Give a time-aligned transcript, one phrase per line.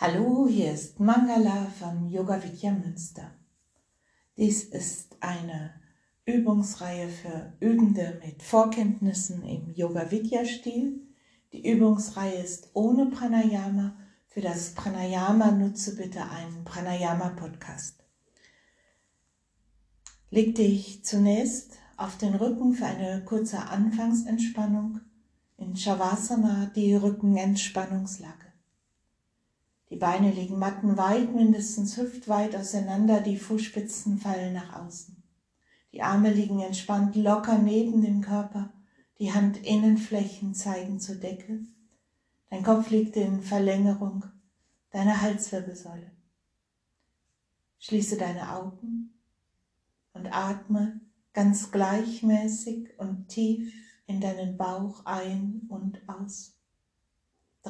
[0.00, 3.32] Hallo, hier ist Mangala von Yoga Vidya Münster.
[4.36, 5.74] Dies ist eine
[6.24, 11.00] Übungsreihe für Übende mit Vorkenntnissen im Yoga Vidya Stil.
[11.52, 13.96] Die Übungsreihe ist ohne Pranayama.
[14.28, 18.04] Für das Pranayama nutze bitte einen Pranayama Podcast.
[20.30, 25.00] Leg dich zunächst auf den Rücken für eine kurze Anfangsentspannung
[25.56, 28.47] in Shavasana, die Rückenentspannungslage.
[29.90, 35.22] Die Beine liegen mattenweit, mindestens hüftweit auseinander, die Fußspitzen fallen nach außen.
[35.92, 38.72] Die Arme liegen entspannt locker neben dem Körper,
[39.18, 41.60] die Handinnenflächen zeigen zur Decke.
[42.50, 44.24] Dein Kopf liegt in Verlängerung
[44.90, 46.10] deiner Halswirbelsäule.
[47.78, 49.14] Schließe deine Augen
[50.12, 51.00] und atme
[51.32, 53.72] ganz gleichmäßig und tief
[54.06, 56.57] in deinen Bauch ein und aus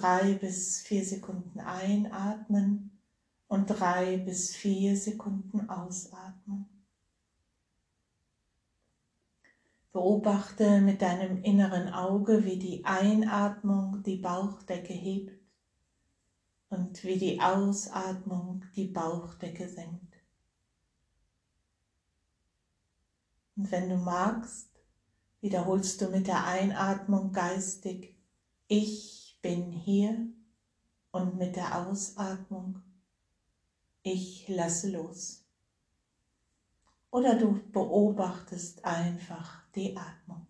[0.00, 2.98] drei bis vier Sekunden einatmen
[3.48, 6.66] und drei bis vier Sekunden ausatmen.
[9.92, 15.40] Beobachte mit deinem inneren Auge, wie die Einatmung die Bauchdecke hebt
[16.68, 20.14] und wie die Ausatmung die Bauchdecke senkt.
[23.56, 24.68] Und wenn du magst,
[25.40, 28.14] wiederholst du mit der Einatmung geistig,
[28.68, 30.26] ich bin hier
[31.10, 32.80] und mit der Ausatmung,
[34.02, 35.44] ich lasse los.
[37.10, 40.47] Oder du beobachtest einfach die Atmung.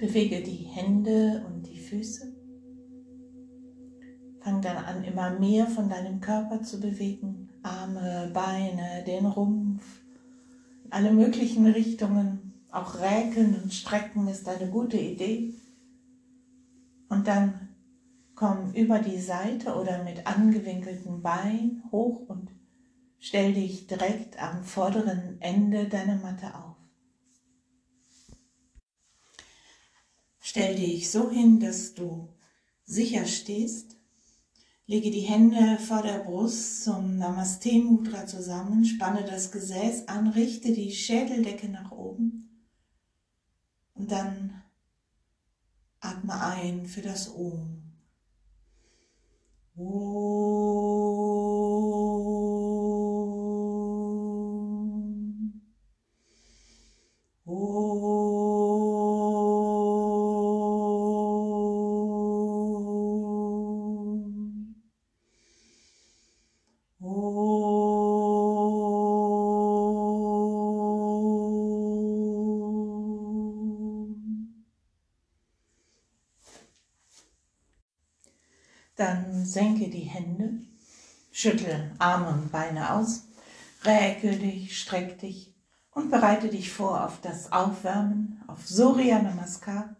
[0.00, 2.32] Bewege die Hände und die Füße.
[4.40, 7.50] Fang dann an, immer mehr von deinem Körper zu bewegen.
[7.62, 9.84] Arme, Beine, den Rumpf,
[10.88, 12.54] alle möglichen Richtungen.
[12.70, 15.52] Auch Räkeln und Strecken ist eine gute Idee.
[17.08, 17.68] Und dann
[18.34, 22.50] komm über die Seite oder mit angewinkelten Beinen hoch und
[23.22, 26.69] Stell dich direkt am vorderen Ende deiner Matte auf.
[30.50, 32.28] Stell dich so hin, dass du
[32.84, 33.96] sicher stehst.
[34.84, 40.72] Lege die Hände vor der Brust zum Namaste Mudra zusammen, spanne das Gesäß an, richte
[40.72, 42.66] die Schädeldecke nach oben
[43.94, 44.60] und dann
[46.00, 47.84] atme ein für das Om.
[49.76, 51.19] Om.
[81.40, 83.24] Schüttle Arme und Beine aus,
[83.84, 85.54] räkel dich, streck dich
[85.90, 89.96] und bereite dich vor auf das Aufwärmen, auf Surya Namaskar,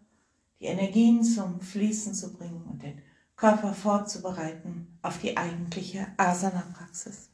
[0.59, 3.01] die Energien zum Fließen zu bringen und den
[3.35, 7.29] Körper vorzubereiten auf die eigentliche Asana-Praxis.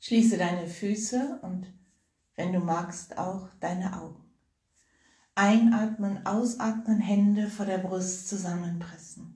[0.00, 1.72] Schließe deine Füße und,
[2.36, 4.22] wenn du magst, auch deine Augen.
[5.34, 9.33] Einatmen, ausatmen, Hände vor der Brust zusammenpressen.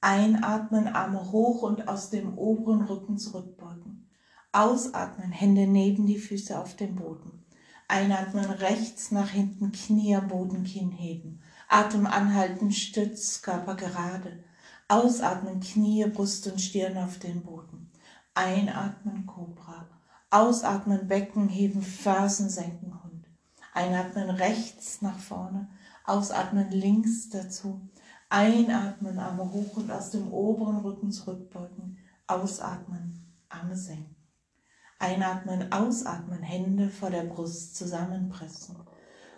[0.00, 4.08] Einatmen, Arme hoch und aus dem oberen Rücken zurückbeugen.
[4.52, 7.44] Ausatmen, Hände neben die Füße auf dem Boden.
[7.88, 11.40] Einatmen, rechts nach hinten, Knie Boden, Kinn heben.
[11.68, 14.44] Atem anhalten, Stütz, Körper gerade.
[14.88, 17.90] Ausatmen, Knie, Brust und Stirn auf den Boden.
[18.34, 19.88] Einatmen, Cobra.
[20.30, 22.88] Ausatmen, Becken heben, Fersen senken,
[23.78, 25.68] Einatmen rechts nach vorne,
[26.04, 27.80] ausatmen links dazu.
[28.30, 31.96] Einatmen, Arme hoch und aus dem oberen Rücken zurückbeugen.
[32.26, 34.16] Ausatmen, Arme senken.
[34.98, 38.76] Einatmen, ausatmen, Hände vor der Brust zusammenpressen.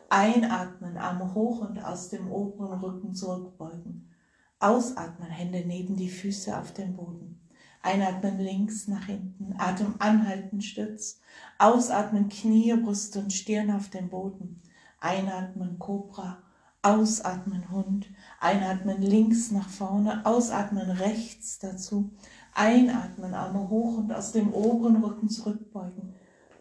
[0.08, 4.10] Einatmen, Arme hoch und aus dem oberen Rücken zurückbeugen.
[4.58, 7.40] Ausatmen, Hände neben die Füße auf dem Boden.
[7.82, 11.20] Einatmen links nach hinten, Atem anhalten, Stütz.
[11.58, 14.60] Ausatmen, Knie, Brust und Stirn auf dem Boden.
[14.98, 16.42] Einatmen, Cobra.
[16.82, 18.08] Ausatmen Hund.
[18.40, 22.10] Einatmen links nach vorne, ausatmen rechts dazu.
[22.54, 26.14] Einatmen, Arme hoch und aus dem oberen Rücken zurückbeugen.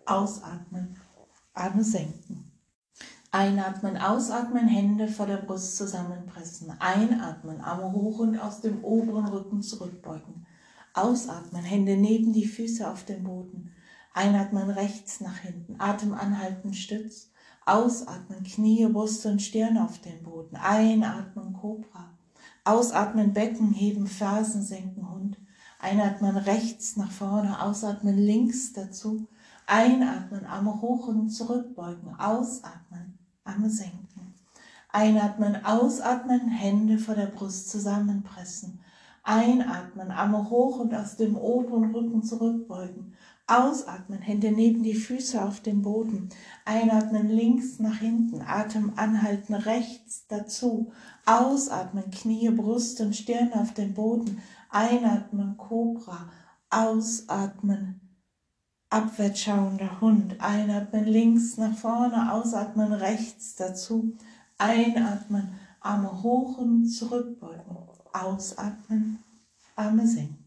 [0.06, 0.98] Ausatmen,
[1.54, 2.52] Arme senken.
[3.32, 6.74] Einatmen, ausatmen, Hände vor der Brust zusammenpressen.
[6.80, 10.46] Einatmen, Arme hoch und aus dem oberen Rücken zurückbeugen.
[10.94, 13.72] Ausatmen, Hände neben die Füße auf dem Boden.
[14.14, 17.29] Einatmen rechts nach hinten, Atem anhalten, Stütz.
[17.70, 20.56] Ausatmen, Knie, Brust und Stirn auf den Boden.
[20.56, 22.10] Einatmen, Cobra.
[22.64, 25.38] Ausatmen, Becken heben, Fersen senken, Hund.
[25.80, 29.28] Einatmen rechts nach vorne, ausatmen links dazu.
[29.68, 32.16] Einatmen, Arme hoch und zurückbeugen.
[32.20, 34.34] Ausatmen, Arme senken.
[34.92, 38.80] Einatmen, ausatmen, Hände vor der Brust zusammenpressen.
[39.22, 43.09] Einatmen, Arme hoch und aus dem oberen Rücken zurückbeugen.
[43.50, 46.30] Ausatmen, Hände neben die Füße auf dem Boden.
[46.66, 50.92] Einatmen links nach hinten, Atem anhalten rechts dazu.
[51.26, 54.40] Ausatmen, Knie, Brust und Stirn auf dem Boden.
[54.70, 56.30] Einatmen, Cobra.
[56.70, 58.00] Ausatmen,
[58.92, 60.36] abwärts schauender Hund.
[60.40, 64.16] Einatmen links nach vorne, ausatmen rechts dazu.
[64.60, 67.78] Einatmen, Arme hoch und zurückbeugen.
[68.14, 69.24] Ausatmen,
[69.76, 70.39] Arme senken.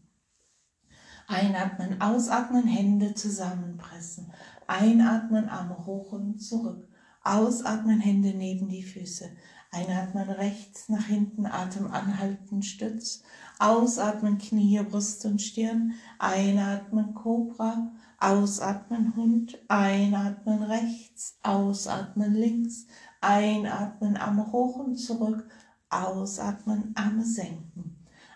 [1.27, 4.31] Einatmen, ausatmen, Hände zusammenpressen.
[4.67, 6.87] Einatmen, Arme hoch und zurück.
[7.23, 9.29] Ausatmen, Hände neben die Füße.
[9.71, 13.23] Einatmen rechts nach hinten, Atem anhalten, Stütz.
[13.57, 15.93] Ausatmen, Knie, Brust und Stirn.
[16.19, 17.91] Einatmen, Cobra.
[18.19, 19.57] Ausatmen, Hund.
[19.69, 21.39] Einatmen rechts.
[21.41, 22.85] Ausatmen links.
[23.21, 25.47] Einatmen, Arme hoch und zurück.
[25.89, 27.82] Ausatmen, Arme senken.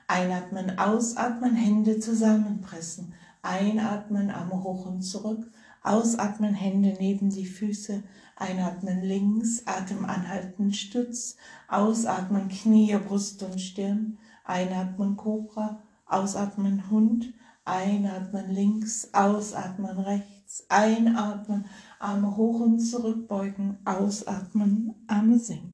[0.09, 3.13] Einatmen, ausatmen, Hände zusammenpressen.
[3.41, 5.51] Einatmen, Arme hoch und zurück.
[5.83, 8.03] Ausatmen, Hände neben die Füße.
[8.37, 11.35] Einatmen links, Atem anhalten, Stütz.
[11.67, 14.17] Ausatmen, Knie, Brust und Stirn.
[14.45, 15.83] Einatmen, Cobra.
[16.05, 17.33] Ausatmen, Hund.
[17.65, 20.65] Einatmen links, ausatmen rechts.
[20.69, 21.65] Einatmen,
[21.99, 23.77] Arme hoch und zurückbeugen.
[23.83, 25.73] Ausatmen, Arme sinken.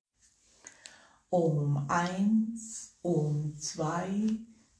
[1.29, 4.29] Um eins um zwei,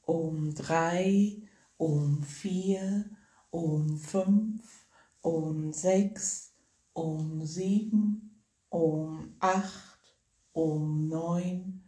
[0.08, 1.44] um drei,
[1.78, 3.10] um vier,
[3.52, 4.86] um fünf,
[5.22, 6.54] um sechs,
[6.96, 8.31] um sieben,
[8.72, 10.00] um acht,
[10.54, 11.81] um neun,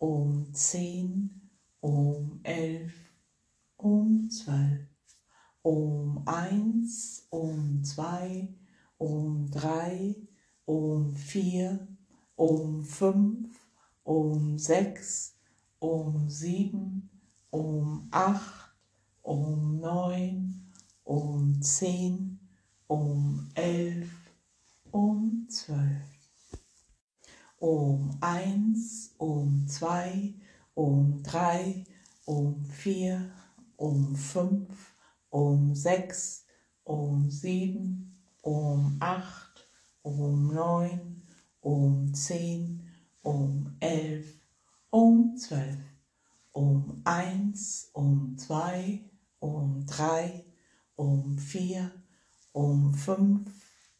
[0.00, 1.50] um zehn,
[1.82, 2.94] um elf,
[3.76, 4.88] um zwölf,
[5.62, 8.48] um eins, um zwei,
[8.98, 10.16] um drei,
[10.66, 11.86] um vier,
[12.36, 13.60] um fünf,
[14.04, 15.36] um sechs,
[15.82, 17.10] um sieben,
[17.50, 18.72] um acht,
[19.24, 20.54] um neun,
[21.04, 22.38] um zehn,
[22.88, 24.08] um elf,
[24.92, 26.06] um zwölf,
[27.58, 30.34] um eins, um zwei,
[30.76, 31.84] um drei,
[32.26, 33.28] um vier,
[33.76, 34.94] um fünf,
[35.30, 36.44] um sechs,
[36.84, 38.14] um sieben,
[38.44, 39.68] um acht,
[40.04, 41.22] um neun,
[41.60, 42.86] um zehn,
[43.24, 44.41] um elf,
[44.92, 45.78] um zwölf,
[46.54, 49.02] um eins, um zwei,
[49.40, 50.44] um drei,
[50.98, 51.90] um vier,
[52.52, 53.50] um fünf,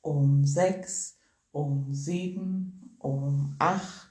[0.03, 1.17] um sechs,
[1.50, 4.11] um sieben, um acht,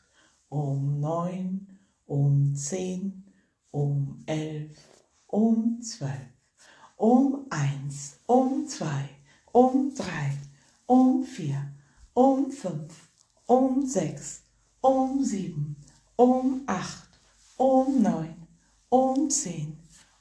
[0.50, 1.68] um neun,
[2.08, 3.26] um zehn,
[3.72, 4.76] um elf,
[5.32, 6.34] um zwölf,
[6.98, 9.08] um eins, um zwei,
[9.54, 10.36] um drei,
[10.88, 11.72] um vier,
[12.16, 13.08] um fünf,
[13.48, 14.42] um sechs,
[14.82, 15.76] um sieben,
[16.22, 17.10] um acht,
[17.58, 18.36] um neun,
[18.92, 19.76] um zehn,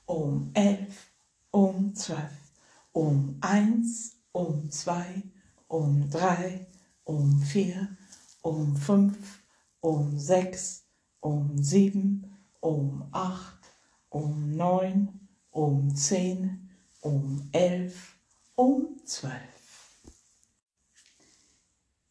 [0.06, 1.10] um elf,
[1.52, 2.54] um zwölf,
[2.94, 5.22] um eins, um zwei,
[5.68, 6.66] um drei,
[7.04, 7.98] um vier,
[8.42, 9.42] um fünf,
[9.82, 10.84] um sechs,
[11.20, 13.60] um sieben, um acht,
[14.08, 16.70] um neun, um zehn,
[17.02, 18.16] um elf,
[18.56, 20.00] um zwölf.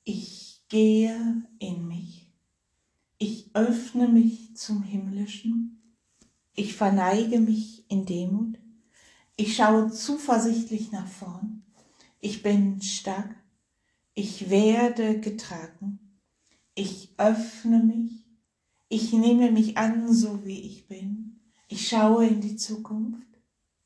[0.03, 2.28] Ich gehe in mich
[3.19, 5.97] ich öffne mich zum Himmlischen.
[6.55, 8.57] Ich verneige mich in Demut.
[9.35, 11.63] Ich schaue zuversichtlich nach vorn.
[12.21, 13.35] Ich bin stark.
[14.13, 15.99] Ich werde getragen.
[16.75, 18.25] Ich öffne mich.
[18.87, 21.41] Ich nehme mich an, so wie ich bin.
[21.67, 23.27] Ich schaue in die Zukunft.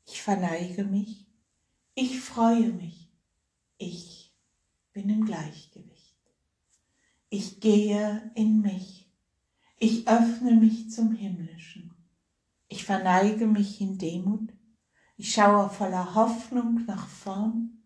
[0.06, 1.26] Ich verneige mich.
[1.94, 3.10] Ich freue mich.
[3.78, 4.32] Ich
[4.92, 6.16] bin im Gleichgewicht.
[7.30, 9.03] Ich gehe in mich.
[9.78, 11.94] Ich öffne mich zum Himmlischen.
[12.68, 14.52] Ich verneige mich in Demut.
[15.16, 17.82] Ich schaue voller Hoffnung nach vorn.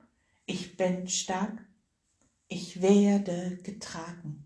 [0.46, 1.66] Ich bin stark.
[2.48, 4.44] Ich werde getragen.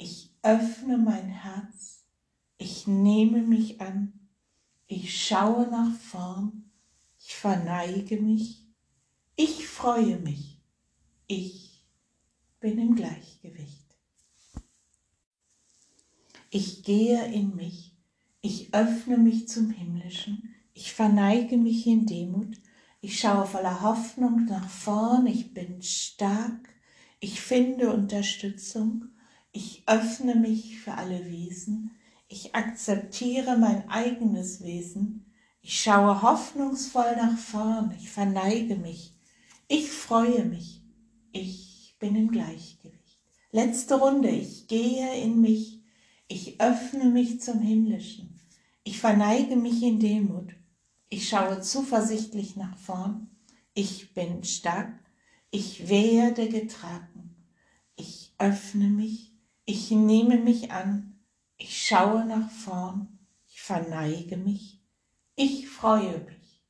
[0.00, 2.04] Ich öffne mein Herz,
[2.56, 4.12] ich nehme mich an,
[4.86, 6.70] ich schaue nach vorn,
[7.18, 8.64] ich verneige mich,
[9.34, 10.62] ich freue mich,
[11.26, 11.84] ich
[12.60, 13.77] bin im Gleichgewicht.
[16.50, 17.94] Ich gehe in mich,
[18.40, 22.56] ich öffne mich zum Himmlischen, ich verneige mich in Demut,
[23.02, 26.70] ich schaue voller Hoffnung nach vorn, ich bin stark,
[27.20, 29.08] ich finde Unterstützung,
[29.52, 31.90] ich öffne mich für alle Wesen,
[32.28, 35.26] ich akzeptiere mein eigenes Wesen,
[35.60, 39.12] ich schaue hoffnungsvoll nach vorn, ich verneige mich,
[39.68, 40.82] ich freue mich,
[41.30, 43.18] ich bin im Gleichgewicht.
[43.52, 45.77] Letzte Runde, ich gehe in mich,
[46.28, 48.38] ich öffne mich zum Himmlischen,
[48.84, 50.54] ich verneige mich in Demut,
[51.08, 53.30] ich schaue zuversichtlich nach vorn,
[53.72, 54.92] ich bin stark,
[55.50, 57.34] ich werde getragen,
[57.96, 59.32] ich öffne mich,
[59.64, 61.18] ich nehme mich an,
[61.56, 64.82] ich schaue nach vorn, ich verneige mich,
[65.34, 66.62] ich freue mich,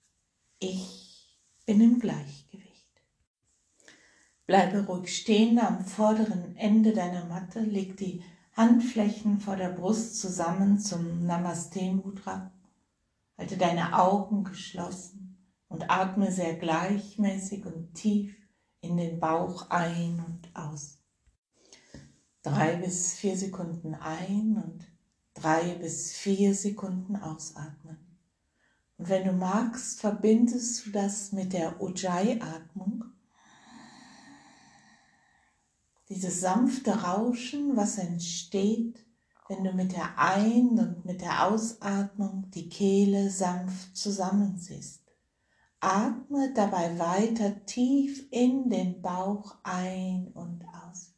[0.60, 1.36] ich
[1.66, 2.68] bin im Gleichgewicht.
[4.46, 8.22] Bleibe ruhig stehen am vorderen Ende deiner Matte, leg die
[8.58, 12.50] Handflächen vor der Brust zusammen zum Namaste Mudra
[13.38, 15.38] Halte deine Augen geschlossen
[15.68, 18.34] und atme sehr gleichmäßig und tief
[18.80, 20.98] in den Bauch ein und aus.
[22.42, 24.88] Drei bis vier Sekunden ein und
[25.34, 27.98] drei bis vier Sekunden ausatmen.
[28.96, 33.04] Und wenn du magst, verbindest du das mit der Ujjayi-Atmung.
[36.10, 39.04] Dieses sanfte Rauschen, was entsteht,
[39.46, 45.02] wenn du mit der Ein- und mit der Ausatmung die Kehle sanft zusammenziehst.
[45.80, 51.12] Atme dabei weiter tief in den Bauch ein und aus.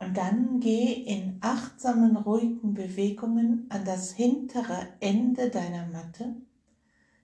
[0.00, 6.36] Und dann geh in achtsamen, ruhigen Bewegungen an das hintere Ende deiner Matte.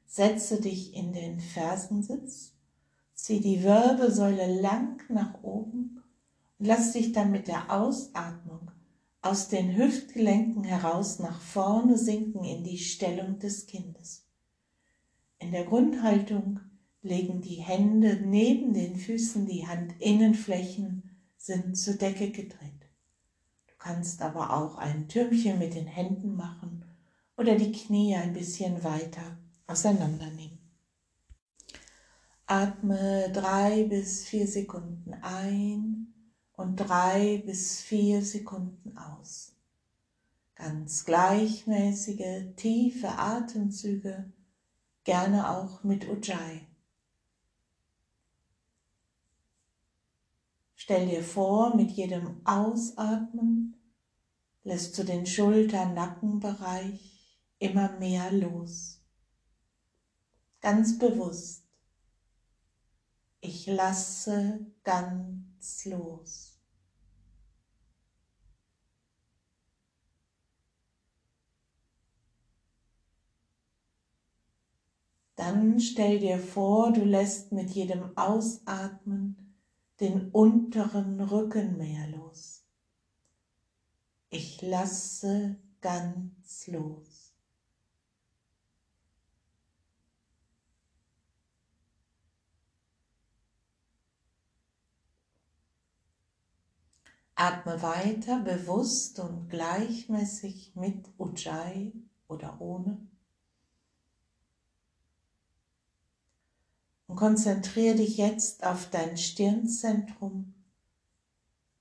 [0.06, 2.52] Setze dich in den Fersensitz,
[3.14, 6.02] zieh die Wirbelsäule lang nach oben
[6.59, 8.71] und lass dich dann mit der Ausatmung
[9.23, 14.26] aus den Hüftgelenken heraus nach vorne sinken in die Stellung des Kindes.
[15.38, 16.61] In der Grundhaltung
[17.00, 21.06] legen die Hände neben den Füßen, die Handinnenflächen
[21.47, 22.76] sind zur Decke gedreht
[23.87, 26.85] kannst aber auch ein Türmchen mit den Händen machen
[27.37, 29.38] oder die Knie ein bisschen weiter
[29.69, 30.59] auseinandernehmen.
[32.47, 36.09] Atme drei bis vier Sekunden ein
[36.57, 39.53] und drei bis vier Sekunden aus.
[40.57, 44.33] Ganz gleichmäßige, tiefe Atemzüge,
[45.05, 46.67] gerne auch mit Ujjayi.
[50.87, 53.75] Stell dir vor, mit jedem Ausatmen
[54.62, 59.02] lässt du den Schulter-Nackenbereich immer mehr los.
[60.61, 61.64] Ganz bewusst.
[63.40, 66.61] Ich lasse ganz los.
[75.35, 79.46] Dann stell dir vor, du lässt mit jedem Ausatmen
[80.00, 82.65] den unteren Rücken mehr los.
[84.29, 87.35] Ich lasse ganz los.
[97.35, 101.93] Atme weiter bewusst und gleichmäßig mit Ujjayi
[102.29, 103.07] oder ohne.
[107.07, 110.55] Und konzentriere dich jetzt auf dein Stirnzentrum,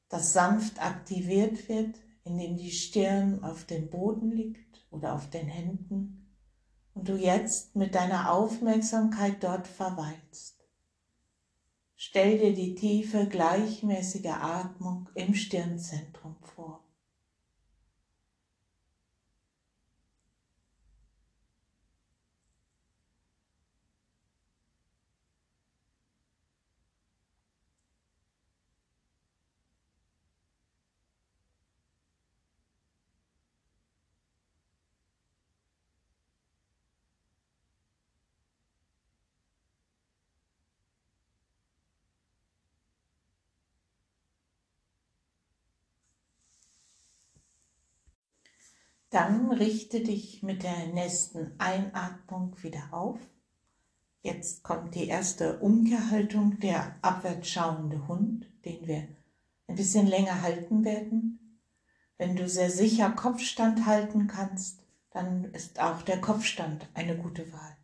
[0.10, 5.48] das sanft aktiviert wird in dem die Stirn auf dem Boden liegt oder auf den
[5.48, 6.28] Händen
[6.96, 10.56] und du jetzt mit deiner Aufmerksamkeit dort verweilst.
[11.96, 16.85] Stell dir die tiefe, gleichmäßige Atmung im Stirnzentrum vor.
[49.10, 53.20] Dann richte dich mit der nächsten Einatmung wieder auf.
[54.22, 59.08] Jetzt kommt die erste Umkehrhaltung, der abwärts schauende Hund, den wir
[59.68, 61.60] ein bisschen länger halten werden.
[62.18, 64.80] Wenn du sehr sicher Kopfstand halten kannst,
[65.12, 67.78] dann ist auch der Kopfstand eine gute Wahl.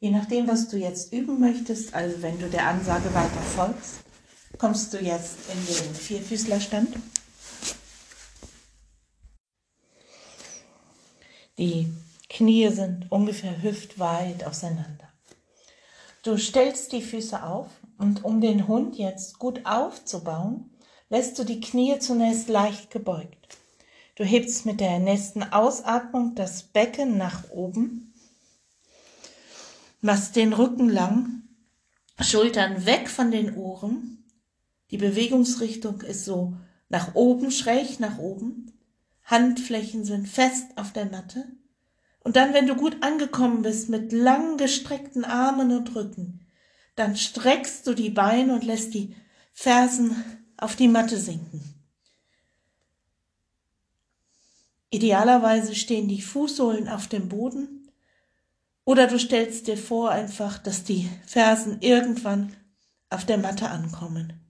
[0.00, 4.00] Je nachdem, was du jetzt üben möchtest, also wenn du der Ansage weiter folgst,
[4.58, 6.96] kommst du jetzt in den Vierfüßlerstand.
[11.60, 11.92] Die
[12.30, 15.12] Knie sind ungefähr hüftweit auseinander.
[16.22, 17.66] Du stellst die Füße auf
[17.98, 20.70] und um den Hund jetzt gut aufzubauen,
[21.10, 23.58] lässt du die Knie zunächst leicht gebeugt.
[24.14, 28.14] Du hebst mit der nächsten Ausatmung das Becken nach oben,
[30.00, 31.42] machst den Rücken lang,
[32.22, 34.24] Schultern weg von den Ohren.
[34.90, 36.54] Die Bewegungsrichtung ist so
[36.88, 38.79] nach oben, schräg nach oben.
[39.30, 41.46] Handflächen sind fest auf der Matte.
[42.18, 46.46] Und dann, wenn du gut angekommen bist mit lang gestreckten Armen und Rücken,
[46.96, 49.14] dann streckst du die Beine und lässt die
[49.52, 50.22] Fersen
[50.56, 51.62] auf die Matte sinken.
[54.90, 57.88] Idealerweise stehen die Fußsohlen auf dem Boden
[58.84, 62.56] oder du stellst dir vor einfach, dass die Fersen irgendwann
[63.08, 64.49] auf der Matte ankommen.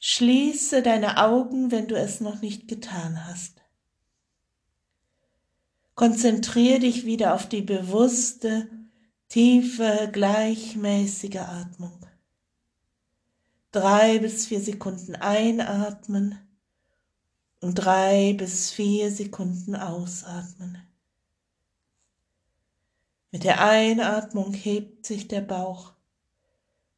[0.00, 3.60] Schließe deine Augen, wenn du es noch nicht getan hast.
[5.96, 8.70] Konzentriere dich wieder auf die bewusste,
[9.28, 11.98] tiefe, gleichmäßige Atmung.
[13.72, 16.38] Drei bis vier Sekunden einatmen
[17.60, 20.80] und drei bis vier Sekunden ausatmen.
[23.32, 25.92] Mit der Einatmung hebt sich der Bauch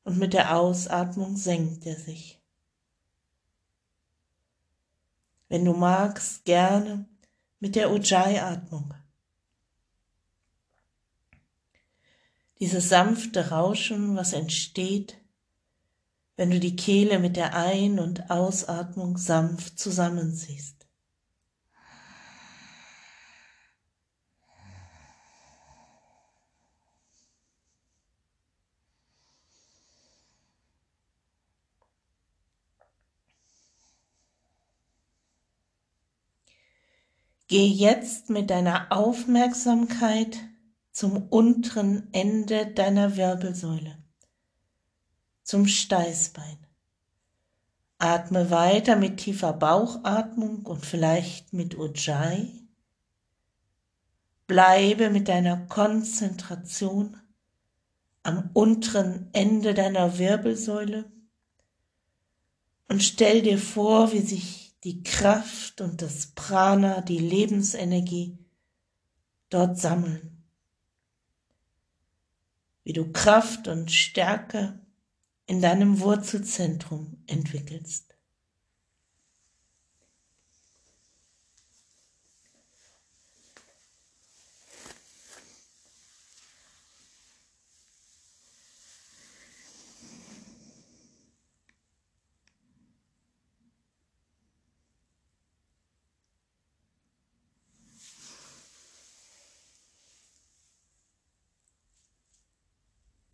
[0.05, 2.40] und mit der Ausatmung senkt er sich.
[5.51, 7.07] Wenn du magst, gerne
[7.59, 8.95] mit der Ujjayi-Atmung.
[12.61, 15.19] Dieses sanfte Rauschen, was entsteht,
[16.37, 20.80] wenn du die Kehle mit der Ein- und Ausatmung sanft zusammenziehst.
[37.51, 40.39] Geh jetzt mit deiner Aufmerksamkeit
[40.93, 43.99] zum unteren Ende deiner Wirbelsäule,
[45.43, 46.65] zum Steißbein.
[47.99, 52.69] Atme weiter mit tiefer Bauchatmung und vielleicht mit Ujjayi.
[54.47, 57.17] Bleibe mit deiner Konzentration
[58.23, 61.11] am unteren Ende deiner Wirbelsäule
[62.87, 68.39] und stell dir vor, wie sich die Kraft und das Prana, die Lebensenergie
[69.51, 70.43] dort sammeln.
[72.85, 74.81] Wie du Kraft und Stärke
[75.47, 78.15] in deinem Wurzelzentrum entwickelst.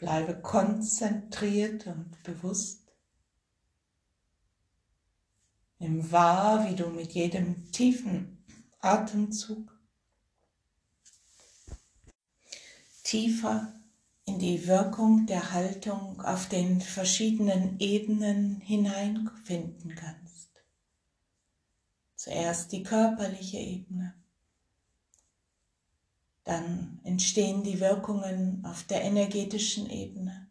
[0.07, 2.93] Bleibe konzentriert und bewusst.
[5.81, 8.45] Nimm wahr, wie du mit jedem tiefen
[8.79, 9.77] Atemzug
[13.03, 13.75] tiefer
[14.27, 20.51] in die Wirkung der Haltung auf den verschiedenen Ebenen hineinfinden kannst.
[22.15, 24.15] Zuerst die körperliche Ebene
[26.47, 30.49] dann entstehen die Wirkungen auf der energetischen Ebene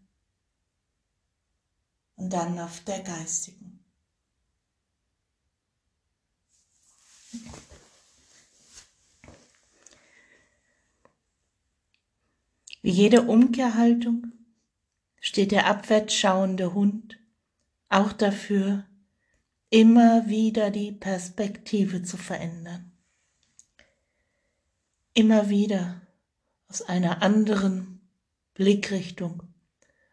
[2.18, 3.80] und dann auf der geistigen.
[12.82, 14.34] Wie jede Umkehrhaltung
[15.22, 17.18] steht der abwärts schauende Hund
[17.88, 18.86] auch dafür,
[19.70, 22.95] immer wieder die Perspektive zu verändern
[25.16, 26.02] immer wieder
[26.68, 28.02] aus einer anderen
[28.54, 29.44] Blickrichtung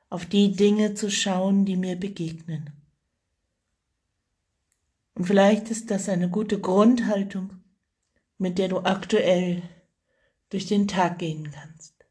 [0.08, 2.70] auf die Dinge zu schauen, die mir begegnen.
[5.14, 7.62] Und vielleicht ist das eine gute Grundhaltung,
[8.38, 9.62] mit der du aktuell
[10.50, 12.01] durch den Tag gehen kannst.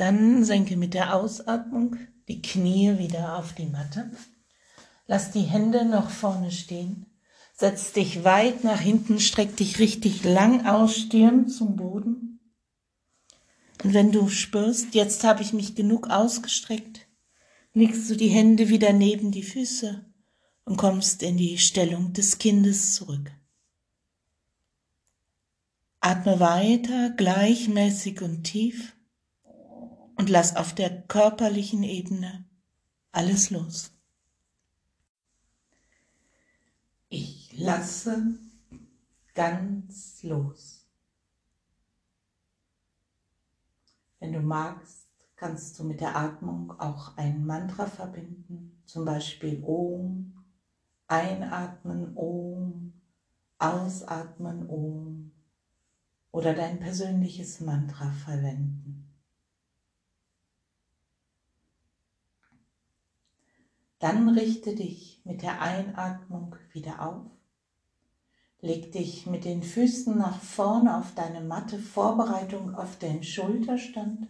[0.00, 4.10] Dann senke mit der Ausatmung die Knie wieder auf die Matte.
[5.06, 7.04] Lass die Hände noch vorne stehen.
[7.52, 12.40] Setz dich weit nach hinten, streck dich richtig lang aus, Stirn zum Boden.
[13.84, 17.06] Und wenn du spürst, jetzt habe ich mich genug ausgestreckt,
[17.74, 20.02] legst du die Hände wieder neben die Füße
[20.64, 23.30] und kommst in die Stellung des Kindes zurück.
[26.00, 28.94] Atme weiter, gleichmäßig und tief
[30.20, 32.44] und lass auf der körperlichen Ebene
[33.10, 33.90] alles los.
[37.08, 38.38] Ich lasse
[39.32, 40.86] ganz los.
[44.18, 50.34] Wenn du magst, kannst du mit der Atmung auch ein Mantra verbinden, zum Beispiel Om,
[51.06, 52.92] einatmen Om,
[53.58, 55.32] ausatmen Om
[56.30, 58.99] oder dein persönliches Mantra verwenden.
[64.00, 67.26] Dann richte dich mit der Einatmung wieder auf.
[68.62, 74.28] Leg dich mit den Füßen nach vorne auf deine Matte, Vorbereitung auf den Schulterstand.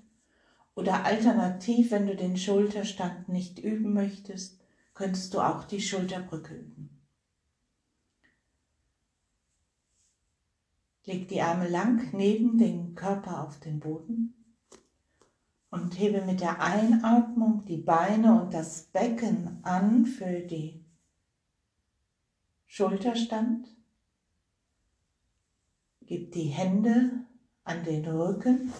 [0.75, 4.61] Oder alternativ, wenn du den Schulterstand nicht üben möchtest,
[4.95, 7.01] könntest du auch die Schulterbrücke üben.
[11.05, 14.39] Leg die Arme lang neben den Körper auf den Boden
[15.71, 20.85] und hebe mit der Einatmung die Beine und das Becken an für die
[22.67, 23.69] Schulterstand.
[26.03, 27.25] Gib die Hände
[27.63, 28.73] an den Rücken,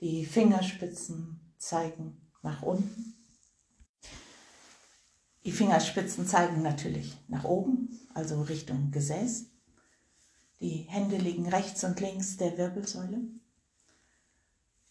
[0.00, 3.14] die Fingerspitzen zeigen nach unten.
[5.44, 9.46] Die Fingerspitzen zeigen natürlich nach oben, also Richtung Gesäß.
[10.60, 13.20] Die Hände liegen rechts und links der Wirbelsäule.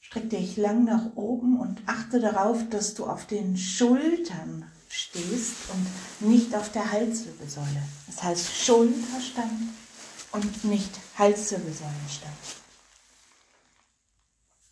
[0.07, 6.29] Streck dich lang nach oben und achte darauf, dass du auf den Schultern stehst und
[6.29, 7.81] nicht auf der Halswirbelsäule.
[8.05, 9.73] Das heißt Schulterstand
[10.31, 12.33] und nicht Halswirbelsäulenstand.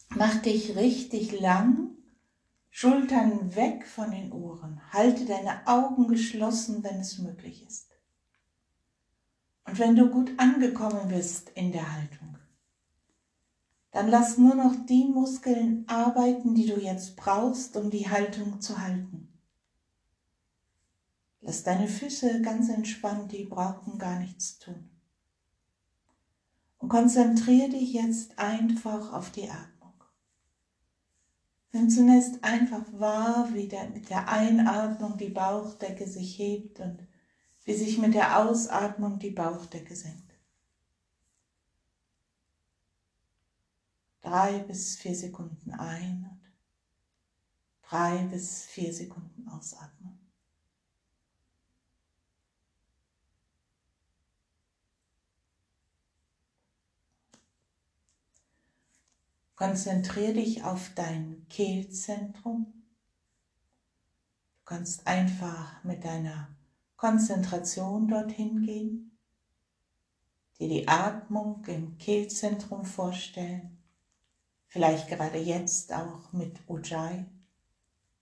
[0.10, 1.90] Mach dich richtig lang,
[2.70, 4.82] Schultern weg von den Ohren.
[4.92, 7.88] Halte deine Augen geschlossen, wenn es möglich ist.
[9.66, 12.33] Und wenn du gut angekommen bist in der Haltung,
[13.94, 18.80] dann lass nur noch die Muskeln arbeiten, die du jetzt brauchst, um die Haltung zu
[18.80, 19.32] halten.
[21.42, 24.90] Lass deine Füße ganz entspannt, die brauchen gar nichts tun.
[26.80, 29.94] Und konzentriere dich jetzt einfach auf die Atmung.
[31.72, 37.08] Nimm zunächst einfach wahr, wie der, mit der Einatmung die Bauchdecke sich hebt und
[37.64, 40.33] wie sich mit der Ausatmung die Bauchdecke senkt.
[44.24, 46.42] Drei bis vier Sekunden ein und
[47.90, 50.20] drei bis vier Sekunden ausatmen.
[59.56, 62.74] Konzentriere dich auf dein Kehlzentrum.
[64.58, 66.50] Du kannst einfach mit deiner
[66.96, 69.18] Konzentration dorthin gehen,
[70.58, 73.83] dir die Atmung im Kehlzentrum vorstellen
[74.74, 77.28] Vielleicht gerade jetzt auch mit Ujjayi.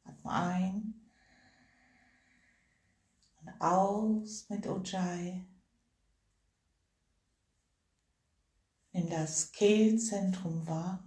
[0.04, 0.94] Atme ein
[3.40, 5.46] und aus mit Ujjayi.
[8.92, 11.02] Nimm das Kehlzentrum wahr.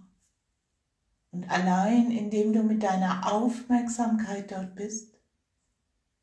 [1.31, 5.13] Und allein indem du mit deiner Aufmerksamkeit dort bist,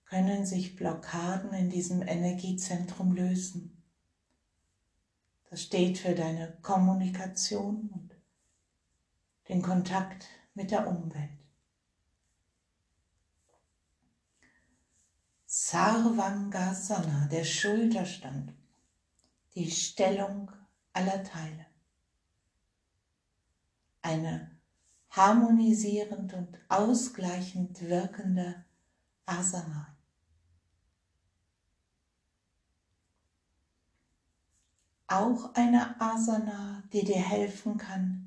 [0.07, 3.85] können sich Blockaden in diesem Energiezentrum lösen.
[5.49, 8.12] Das steht für deine Kommunikation und
[9.49, 11.31] den Kontakt mit der Umwelt.
[15.47, 18.55] Sarvangasana, der Schulterstand,
[19.55, 20.51] die Stellung
[20.93, 21.67] aller Teile.
[24.01, 24.51] Eine
[25.11, 28.65] harmonisierend und ausgleichend wirkende
[29.27, 29.95] Asana.
[35.07, 38.22] Auch eine Asana, die dir helfen kann,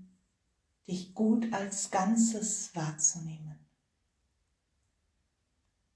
[0.87, 3.59] dich gut als Ganzes wahrzunehmen.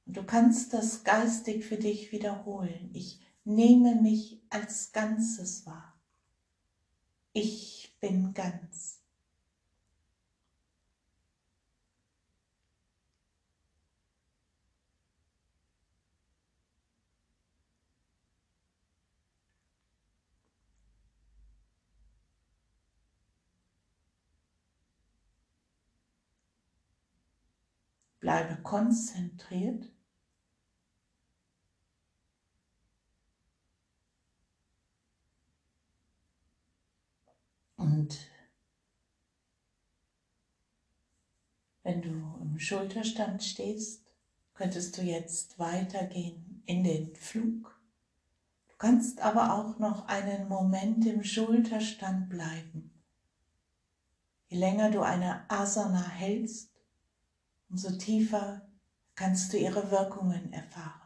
[0.05, 2.89] Und du kannst das geistig für dich wiederholen.
[2.93, 5.93] Ich nehme mich als Ganzes wahr.
[7.33, 8.98] Ich bin ganz.
[28.19, 29.89] Bleibe konzentriert.
[37.77, 38.17] Und
[41.83, 42.09] wenn du
[42.41, 44.05] im Schulterstand stehst,
[44.53, 47.79] könntest du jetzt weitergehen in den Flug.
[48.67, 52.91] Du kannst aber auch noch einen Moment im Schulterstand bleiben.
[54.49, 56.78] Je länger du eine Asana hältst,
[57.69, 58.61] umso tiefer
[59.15, 60.99] kannst du ihre Wirkungen erfahren.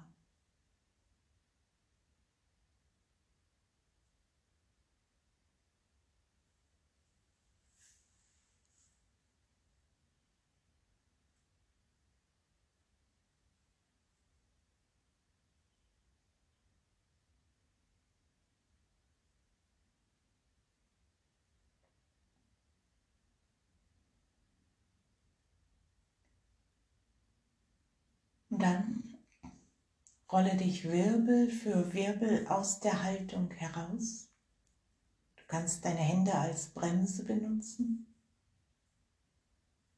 [28.54, 29.04] Und dann
[30.34, 34.30] rolle dich Wirbel für Wirbel aus der Haltung heraus.
[35.36, 38.08] Du kannst deine Hände als Bremse benutzen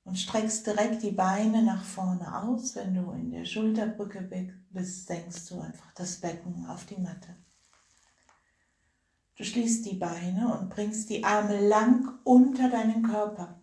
[0.03, 2.75] und streckst direkt die Beine nach vorne aus.
[2.75, 7.37] Wenn du in der Schulterbrücke bist, senkst du einfach das Becken auf die Matte.
[9.37, 13.61] Du schließt die Beine und bringst die Arme lang unter deinen Körper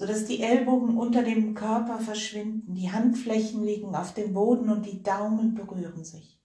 [0.00, 5.02] sodass die Ellbogen unter dem Körper verschwinden, die Handflächen liegen auf dem Boden und die
[5.02, 6.40] Daumen berühren sich.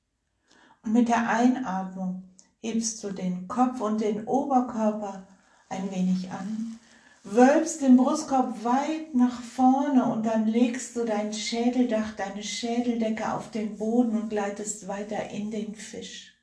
[0.84, 2.24] Und mit der Einatmung
[2.60, 5.26] hebst du den Kopf und den Oberkörper
[5.70, 6.78] ein wenig an,
[7.24, 13.52] wölbst den Brustkorb weit nach vorne und dann legst du dein Schädeldach, deine Schädeldecke auf
[13.52, 16.34] den Boden und gleitest weiter in den Fisch.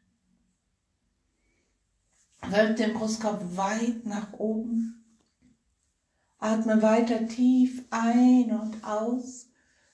[2.49, 5.02] Wölb den Brustkorb weit nach oben
[6.43, 9.47] Atme weiter tief ein und aus.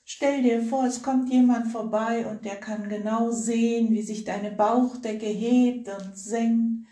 [0.03, 4.49] Stell dir vor, es kommt jemand vorbei und der kann genau sehen, wie sich deine
[4.49, 6.87] Bauchdecke hebt und senkt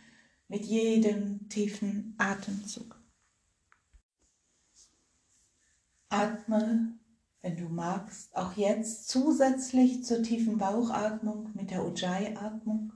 [0.48, 3.02] mit jedem tiefen Atemzug.
[6.10, 7.00] Atme,
[7.41, 12.93] wenn du magst, auch jetzt zusätzlich zur tiefen Bauchatmung mit der Ujjayi-Atmung,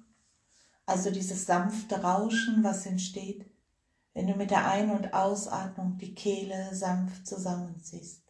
[0.86, 3.51] also dieses sanfte Rauschen, was entsteht,
[4.14, 8.24] wenn du mit der Ein- und Ausatmung die Kehle sanft zusammenziehst.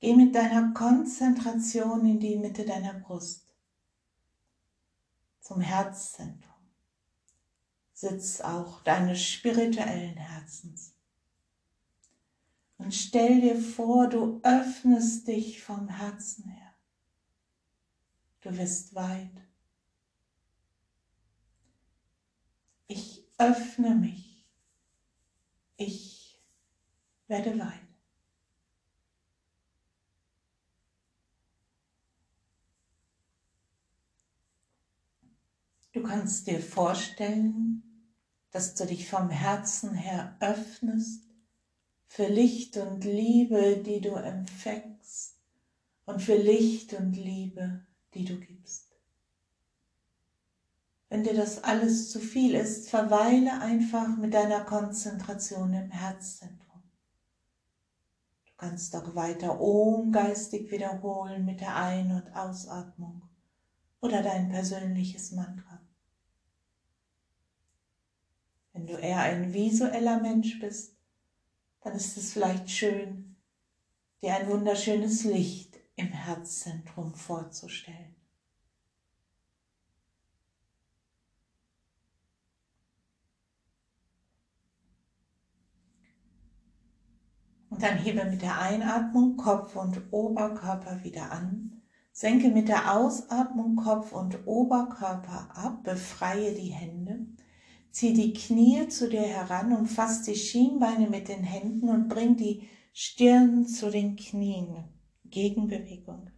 [0.00, 3.54] Geh mit deiner Konzentration in die Mitte deiner Brust,
[5.40, 6.52] zum Herzzentrum.
[7.92, 10.92] Sitz auch deines spirituellen Herzens.
[12.78, 16.74] Und stell dir vor, du öffnest dich vom Herzen her.
[18.40, 19.30] Du wirst weit.
[22.88, 24.46] Ich öffne mich.
[25.76, 26.40] Ich
[27.26, 27.80] werde weit.
[35.92, 37.82] Du kannst dir vorstellen,
[38.50, 41.24] dass du dich vom Herzen her öffnest
[42.06, 45.36] für Licht und Liebe, die du empfängst
[46.06, 48.81] und für Licht und Liebe, die du gibst.
[51.12, 56.82] Wenn dir das alles zu viel ist, verweile einfach mit deiner Konzentration im Herzzentrum.
[58.46, 63.28] Du kannst auch weiter Om geistig wiederholen mit der Ein- und Ausatmung
[64.00, 65.82] oder dein persönliches Mantra.
[68.72, 70.96] Wenn du eher ein visueller Mensch bist,
[71.82, 73.36] dann ist es vielleicht schön,
[74.22, 78.16] dir ein wunderschönes Licht im Herzzentrum vorzustellen.
[87.71, 91.82] Und dann hebe mit der Einatmung Kopf und Oberkörper wieder an.
[92.12, 97.26] Senke mit der Ausatmung Kopf und Oberkörper ab, befreie die Hände.
[97.90, 102.68] Zieh die Knie zu dir heran, umfass die Schienbeine mit den Händen und bring die
[102.92, 104.84] Stirn zu den Knien.
[105.24, 106.30] Gegenbewegung.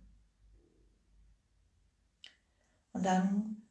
[2.93, 3.63] Und dann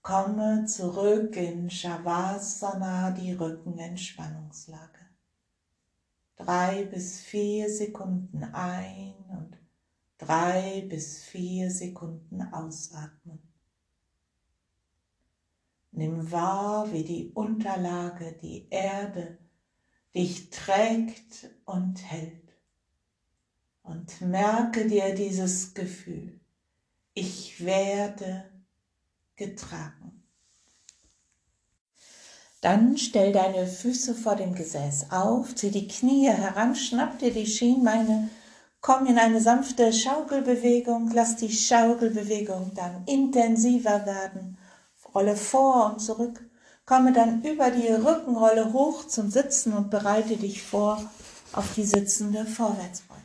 [0.00, 5.03] komme zurück in Shavasana, die Rückenentspannungslage
[6.36, 9.58] drei bis vier Sekunden ein und
[10.18, 13.38] drei bis vier Sekunden ausatmen.
[15.92, 19.38] Nimm wahr, wie die Unterlage, die Erde,
[20.14, 22.42] dich trägt und hält.
[23.82, 26.40] Und merke dir dieses Gefühl.
[27.12, 28.50] Ich werde
[29.36, 30.13] getragen.
[32.64, 37.46] Dann stell deine Füße vor dem Gesäß auf, zieh die Knie heran, schnapp dir die
[37.46, 38.30] Schienbeine
[38.86, 44.58] Komm in eine sanfte Schaukelbewegung, lass die Schaukelbewegung dann intensiver werden.
[45.14, 46.44] Rolle vor und zurück,
[46.84, 51.02] komme dann über die Rückenrolle hoch zum Sitzen und bereite dich vor
[51.54, 53.20] auf die sitzende Vorwärtsbeuge.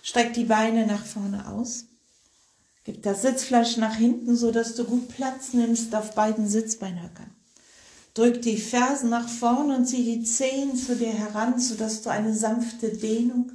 [0.00, 1.86] Streck die Beine nach vorne aus.
[2.84, 7.35] Gib das Sitzfleisch nach hinten, so dass du gut Platz nimmst auf beiden Sitzbeinhöckern.
[8.16, 12.08] Drück die Fersen nach vorne und zieh die Zehen zu dir heran, so dass du
[12.08, 13.52] eine sanfte Dehnung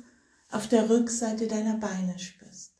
[0.51, 2.73] auf der Rückseite deiner Beine spürst.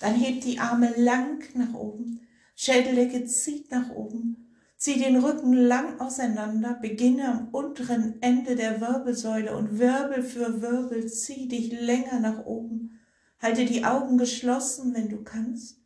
[0.00, 2.20] Dann heb die Arme lang nach oben,
[2.54, 9.56] Schädeldecke zieht nach oben, zieh den Rücken lang auseinander, beginne am unteren Ende der Wirbelsäule
[9.56, 13.00] und Wirbel für Wirbel zieh dich länger nach oben.
[13.40, 15.78] Halte die Augen geschlossen, wenn du kannst,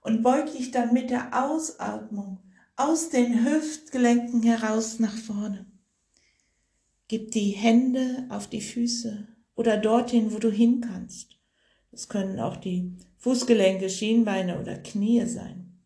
[0.00, 2.38] und beug dich dann mit der Ausatmung
[2.76, 5.66] aus den Hüftgelenken heraus nach vorne.
[7.06, 11.38] Gib die Hände auf die Füße oder dorthin, wo du hin kannst.
[11.92, 15.78] Das können auch die Fußgelenke, Schienbeine oder Knie sein.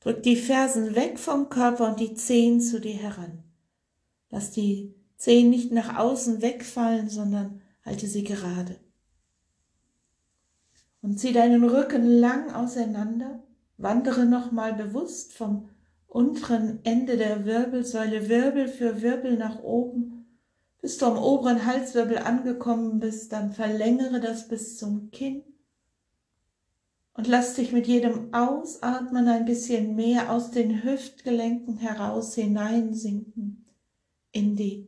[0.00, 3.42] Drück die Fersen weg vom Körper und die Zehen zu dir heran.
[4.30, 8.78] Lass die Zehen nicht nach außen wegfallen, sondern halte sie gerade.
[11.02, 13.42] Und zieh deinen Rücken lang auseinander,
[13.76, 15.68] wandere nochmal bewusst vom
[16.16, 20.16] unteren Ende der Wirbelsäule Wirbel für Wirbel nach oben
[20.86, 25.42] bis du am oberen Halswirbel angekommen bist, dann verlängere das bis zum Kinn
[27.14, 33.66] und lass dich mit jedem Ausatmen ein bisschen mehr aus den Hüftgelenken heraus hineinsinken
[34.30, 34.86] in die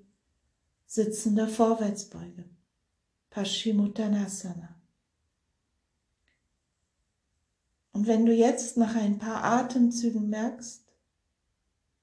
[0.86, 2.44] sitzende Vorwärtsbeuge.
[3.30, 4.76] Paschimottanasana.
[7.90, 10.87] Und wenn du jetzt nach ein paar Atemzügen merkst,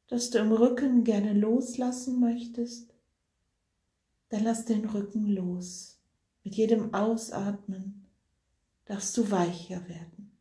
[0.08, 2.94] dass du im Rücken gerne loslassen möchtest,
[4.30, 6.00] dann lass den Rücken los.
[6.44, 8.06] Mit jedem Ausatmen
[8.86, 10.38] darfst du weicher werden.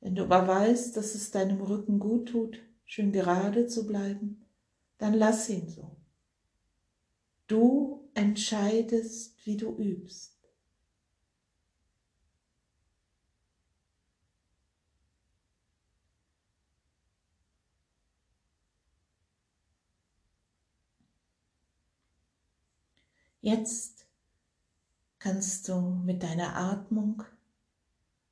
[0.00, 4.44] Wenn du aber weißt, dass es deinem Rücken gut tut, schön gerade zu bleiben,
[4.98, 5.96] dann lass ihn so.
[7.46, 10.37] Du entscheidest, wie du übst.
[23.40, 24.06] Jetzt
[25.18, 27.22] kannst du mit deiner Atmung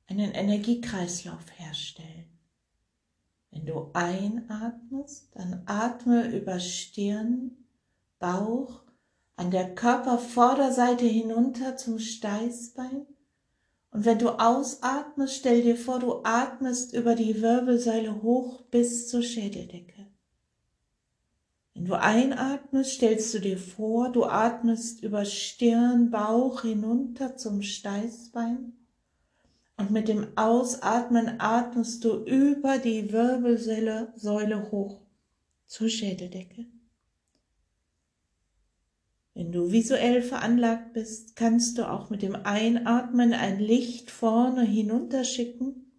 [0.07, 2.25] einen Energiekreislauf herstellen.
[3.51, 7.51] Wenn du einatmest, dann atme über Stirn,
[8.19, 8.81] Bauch,
[9.37, 13.05] an der Körpervorderseite hinunter zum Steißbein.
[13.91, 19.21] Und wenn du ausatmest, stell dir vor, du atmest über die Wirbelsäule hoch bis zur
[19.21, 19.96] Schädeldecke.
[21.77, 28.73] Wenn du einatmest, stellst du dir vor, du atmest über Stirn, Bauch hinunter zum Steißbein
[29.77, 35.01] und mit dem Ausatmen atmest du über die Wirbelsäule Säule hoch
[35.67, 36.65] zur Schädeldecke.
[39.35, 45.91] Wenn du visuell veranlagt bist, kannst du auch mit dem Einatmen ein Licht vorne hinunterschicken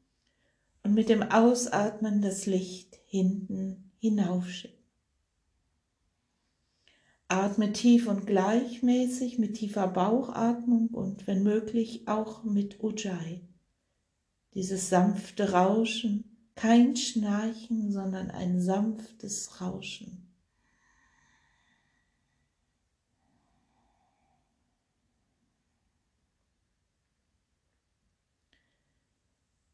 [0.83, 4.78] und mit dem Ausatmen das Licht hinten hinaufschicken.
[7.31, 13.47] Atme tief und gleichmäßig mit tiefer Bauchatmung und wenn möglich auch mit Ujjayi.
[14.55, 20.25] Dieses sanfte Rauschen, kein Schnarchen, sondern ein sanftes Rauschen.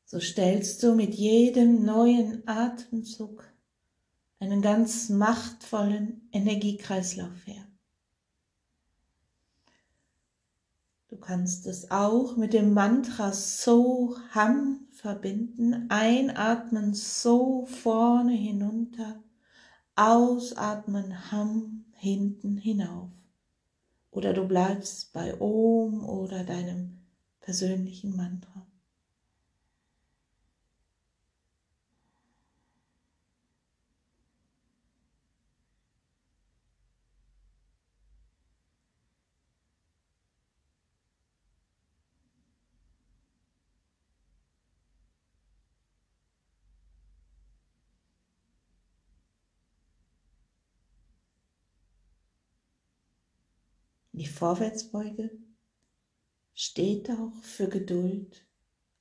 [0.04, 3.53] So stellst du mit jedem neuen Atemzug
[4.44, 7.64] einen ganz machtvollen Energiekreislauf her.
[11.08, 15.88] Du kannst es auch mit dem Mantra So Ham verbinden.
[15.88, 19.22] Einatmen So vorne hinunter,
[19.96, 23.10] ausatmen Ham hinten hinauf.
[24.10, 26.98] Oder du bleibst bei Om oder deinem
[27.40, 28.66] persönlichen Mantra.
[54.14, 55.30] die Vorwärtsbeuge
[56.54, 58.46] steht auch für Geduld,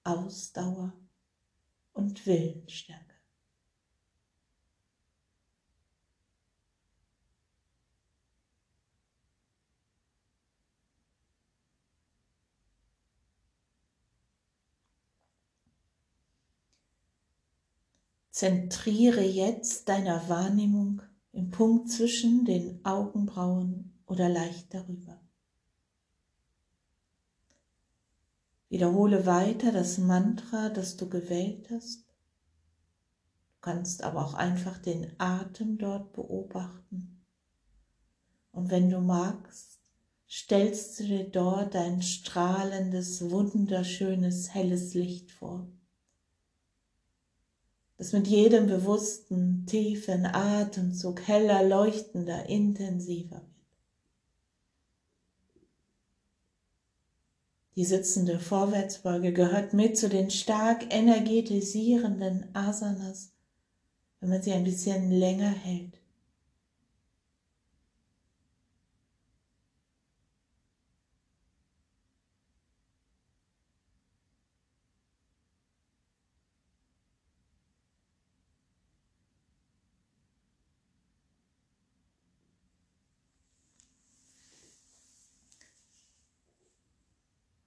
[0.03, 0.93] Ausdauer
[1.93, 3.13] und Willensstärke.
[18.31, 21.03] Zentriere jetzt deiner Wahrnehmung
[21.33, 25.19] im Punkt zwischen den Augenbrauen oder leicht darüber.
[28.69, 32.03] Wiederhole weiter das Mantra, das du gewählt hast.
[32.03, 37.25] Du kannst aber auch einfach den Atem dort beobachten.
[38.51, 39.79] Und wenn du magst,
[40.29, 45.67] stellst du dir dort ein strahlendes, wunderschönes, helles Licht vor,
[47.97, 53.41] das mit jedem bewussten, tiefen Atemzug heller, leuchtender, intensiver
[57.75, 63.31] Die sitzende Vorwärtsbeuge gehört mit zu den stark energetisierenden Asanas,
[64.19, 66.02] wenn man sie ein bisschen länger hält.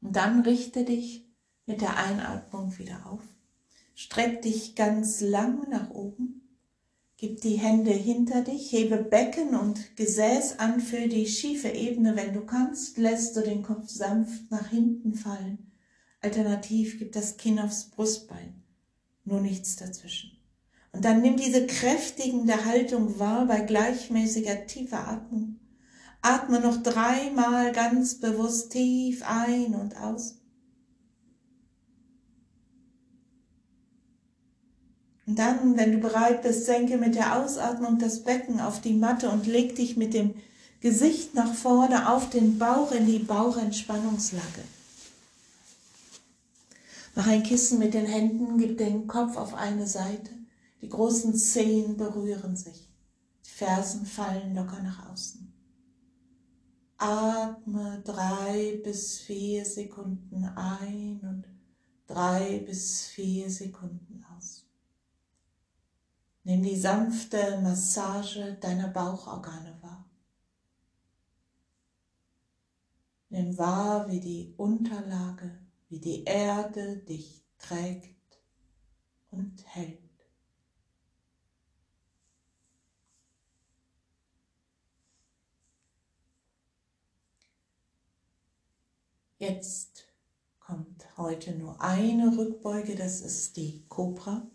[0.07, 1.27] Und dann richte dich
[1.67, 3.23] mit der Einatmung wieder auf.
[3.97, 6.43] Streck dich ganz lang nach oben.
[7.17, 12.15] Gib die Hände hinter dich, hebe Becken und Gesäß an für die schiefe Ebene.
[12.15, 15.73] Wenn du kannst, lässt du den Kopf sanft nach hinten fallen.
[16.21, 18.63] Alternativ gib das Kinn aufs Brustbein.
[19.25, 20.39] Nur nichts dazwischen.
[20.93, 25.59] Und dann nimm diese kräftigende Haltung wahr bei gleichmäßiger tiefer Atmung.
[26.23, 30.37] Atme noch dreimal ganz bewusst tief ein und aus.
[35.27, 39.29] Und dann, wenn du bereit bist, senke mit der Ausatmung das Becken auf die Matte
[39.29, 40.35] und leg dich mit dem
[40.81, 44.63] Gesicht nach vorne auf den Bauch in die Bauchentspannungslage.
[47.17, 50.31] Mach ein Kissen mit den Händen, gib den Kopf auf eine Seite.
[50.83, 52.89] Die großen Zehen berühren sich.
[53.47, 55.46] Die Fersen fallen locker nach außen.
[56.99, 61.45] Atme drei bis vier Sekunden ein und
[62.07, 64.65] drei bis vier Sekunden aus.
[66.45, 70.09] Nimm die sanfte Massage deiner Bauchorgane wahr.
[73.29, 78.41] Nimm wahr, wie die Unterlage, wie die Erde dich trägt
[79.31, 80.06] und hält.
[89.39, 90.07] Jetzt
[90.61, 94.47] kommt heute nur eine Rückbeuge, das ist die Cobra.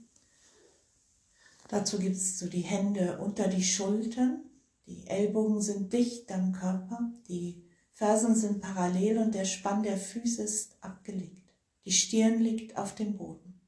[1.67, 4.43] Dazu gibst du die Hände unter die Schultern,
[4.87, 10.41] die Ellbogen sind dicht am Körper, die Fersen sind parallel und der Spann der Füße
[10.41, 11.53] ist abgelegt.
[11.85, 13.61] Die Stirn liegt auf dem Boden.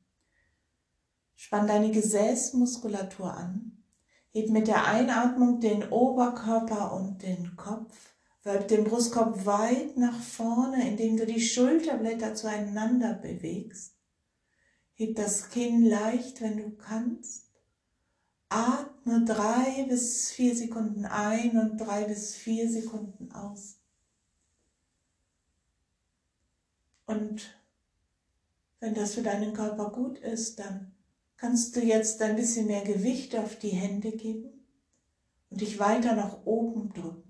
[1.36, 3.84] Spann deine Gesäßmuskulatur an,
[4.32, 8.13] heb mit der Einatmung den Oberkörper und den Kopf
[8.44, 13.96] Wölb den Brustkorb weit nach vorne, indem du die Schulterblätter zueinander bewegst.
[14.96, 17.50] Heb das Kinn leicht, wenn du kannst.
[18.50, 23.80] Atme drei bis vier Sekunden ein und drei bis vier Sekunden aus.
[27.06, 27.58] Und
[28.80, 30.92] wenn das für deinen Körper gut ist, dann
[31.38, 34.66] kannst du jetzt ein bisschen mehr Gewicht auf die Hände geben
[35.50, 37.23] und dich weiter nach oben drücken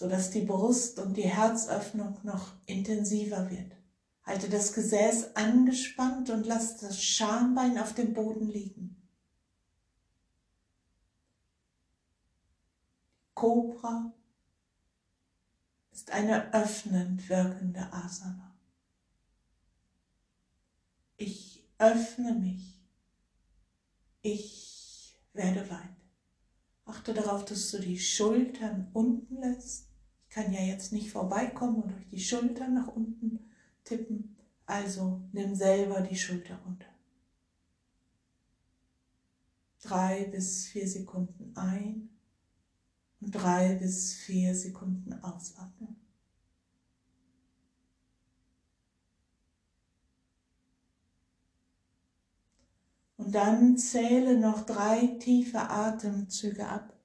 [0.00, 3.76] sodass die Brust und die Herzöffnung noch intensiver wird.
[4.22, 8.96] Halte das Gesäß angespannt und lass das Schambein auf dem Boden liegen.
[13.34, 14.10] Cobra
[15.92, 18.56] ist eine öffnend wirkende Asana.
[21.18, 22.82] Ich öffne mich.
[24.22, 25.90] Ich werde weit.
[26.86, 29.89] Achte darauf, dass du die Schultern unten lässt
[30.30, 33.50] kann ja jetzt nicht vorbeikommen und durch die Schultern nach unten
[33.84, 34.36] tippen.
[34.64, 36.86] Also nimm selber die Schulter runter.
[39.82, 42.10] Drei bis vier Sekunden ein
[43.20, 45.96] und drei bis vier Sekunden ausatmen.
[53.16, 56.99] Und dann zähle noch drei tiefe Atemzüge ab.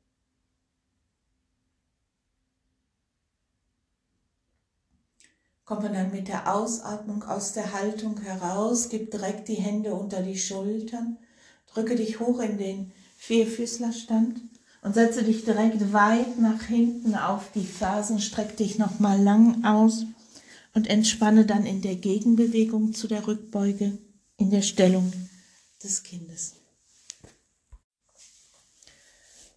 [5.66, 10.22] kommt man dann mit der Ausatmung aus der Haltung heraus, gib direkt die Hände unter
[10.22, 11.18] die Schultern,
[11.74, 14.41] drücke dich hoch in den Vierfüßlerstand
[14.84, 20.05] und setze dich direkt weit nach hinten auf die Fersen, streck dich nochmal lang aus
[20.76, 23.97] und entspanne dann in der Gegenbewegung zu der Rückbeuge
[24.38, 25.11] in der Stellung
[25.82, 26.57] des Kindes.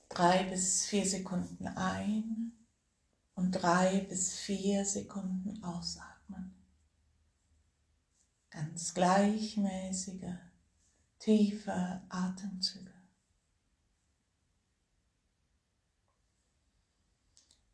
[0.08, 2.52] Drei bis vier Sekunden ein
[3.38, 6.56] und drei bis vier Sekunden ausatmen.
[8.50, 10.34] Ganz gleichmäßige,
[11.20, 12.92] tiefe Atemzüge.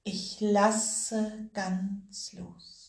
[0.03, 2.84] Ich lasse ganz los.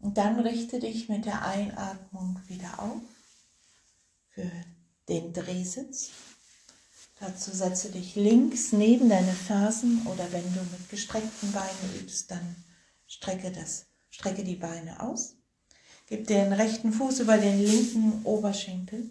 [0.00, 3.02] Und dann richte dich mit der Einatmung wieder auf
[4.30, 4.50] für
[5.08, 6.10] den Drehsitz.
[7.20, 12.56] Dazu setze dich links neben deine Fersen oder wenn du mit gestreckten Beinen übst, dann
[13.06, 15.34] strecke, das, strecke die Beine aus.
[16.08, 19.10] Gib den rechten Fuß über den linken Oberschenkel.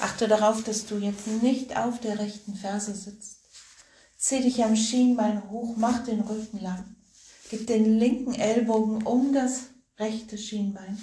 [0.00, 3.38] Achte darauf, dass du jetzt nicht auf der rechten Ferse sitzt.
[4.16, 6.96] Zieh dich am Schienbein hoch, mach den Rücken lang.
[7.48, 9.60] Gib den linken Ellbogen um das
[9.98, 10.98] rechte Schienbein.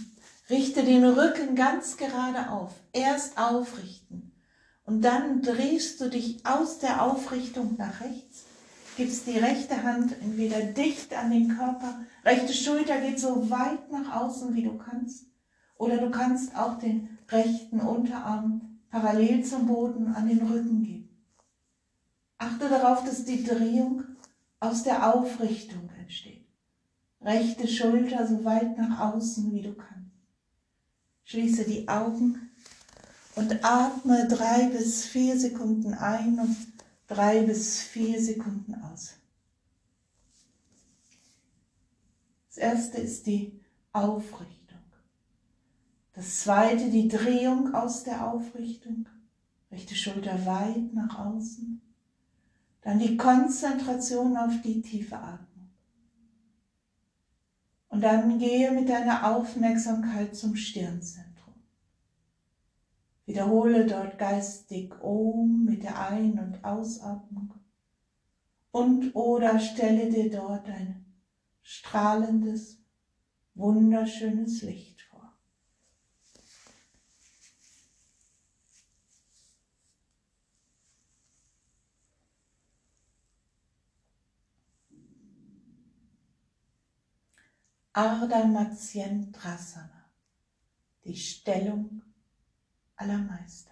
[0.49, 2.73] Richte den Rücken ganz gerade auf.
[2.91, 4.31] Erst aufrichten.
[4.83, 8.43] Und dann drehst du dich aus der Aufrichtung nach rechts.
[8.97, 12.01] Gibst die rechte Hand entweder dicht an den Körper.
[12.25, 15.27] Rechte Schulter geht so weit nach außen, wie du kannst.
[15.77, 21.09] Oder du kannst auch den rechten Unterarm parallel zum Boden an den Rücken geben.
[22.37, 24.03] Achte darauf, dass die Drehung
[24.59, 26.40] aus der Aufrichtung entsteht
[27.21, 30.11] rechte Schulter so weit nach außen, wie du kannst.
[31.25, 32.49] Schließe die Augen
[33.35, 36.57] und atme drei bis vier Sekunden ein und
[37.07, 39.13] drei bis vier Sekunden aus.
[42.47, 43.61] Das erste ist die
[43.93, 44.57] Aufrichtung.
[46.13, 49.07] Das zweite die Drehung aus der Aufrichtung.
[49.71, 51.81] Rechte Schulter weit nach außen.
[52.81, 55.50] Dann die Konzentration auf die tiefe Atmung.
[57.91, 61.55] Und dann gehe mit deiner Aufmerksamkeit zum Stirnzentrum.
[63.25, 67.53] Wiederhole dort geistig Om mit der Ein- und Ausatmung.
[68.71, 71.05] Und oder stelle dir dort ein
[71.63, 72.81] strahlendes,
[73.55, 74.90] wunderschönes Licht
[87.93, 90.09] Ardha Matsyendrasana,
[91.03, 92.01] die Stellung
[92.95, 93.71] aller Meister.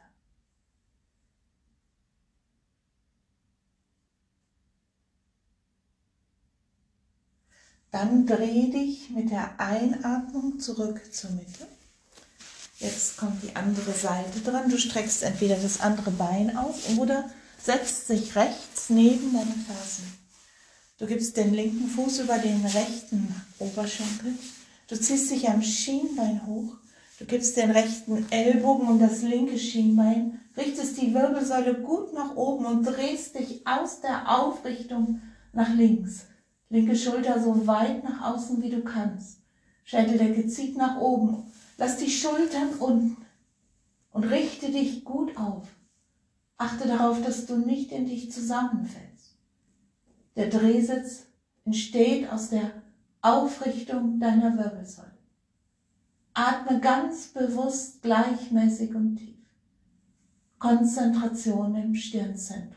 [7.92, 11.68] Dann dreh dich mit der Einatmung zurück zur Mitte.
[12.78, 14.70] Jetzt kommt die andere Seite dran.
[14.70, 20.14] Du streckst entweder das andere Bein aus oder setzt dich rechts neben deine Fersen.
[20.98, 24.34] Du gibst den linken Fuß über den rechten Oberschenkel.
[24.88, 26.76] Du ziehst dich am Schienbein hoch.
[27.20, 32.66] Du gibst den rechten Ellbogen um das linke Schienbein, richtest die Wirbelsäule gut nach oben
[32.66, 36.28] und drehst dich aus der Aufrichtung nach links.
[36.70, 39.40] Linke Schulter so weit nach außen wie du kannst.
[39.84, 41.52] Schädeldecke zieht nach oben.
[41.78, 43.18] Lass die Schultern unten
[44.12, 45.68] und richte dich gut auf.
[46.58, 49.36] Achte darauf, dass du nicht in dich zusammenfällst.
[50.36, 51.26] Der Drehsitz
[51.66, 52.72] entsteht aus der
[53.22, 55.18] Aufrichtung deiner Wirbelsäule.
[56.34, 59.36] Atme ganz bewusst, gleichmäßig und tief.
[60.58, 62.76] Konzentration im Stirnzentrum.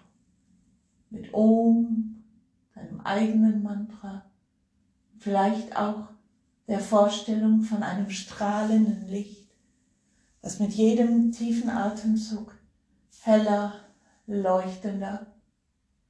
[1.11, 2.25] Mit Om,
[2.75, 4.31] deinem eigenen Mantra,
[5.19, 6.09] vielleicht auch
[6.69, 9.51] der Vorstellung von einem strahlenden Licht,
[10.41, 12.57] das mit jedem tiefen Atemzug
[13.23, 13.75] heller,
[14.27, 15.27] leuchtender,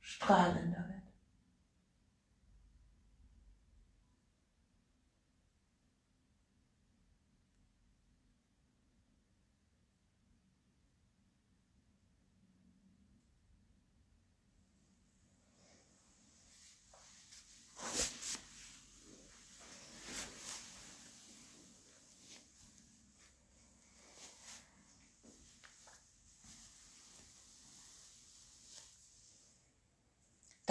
[0.00, 1.01] strahlender wird.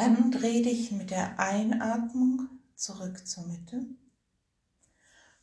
[0.02, 3.86] Dann dreh dich mit der Einatmung zurück zur Mitte.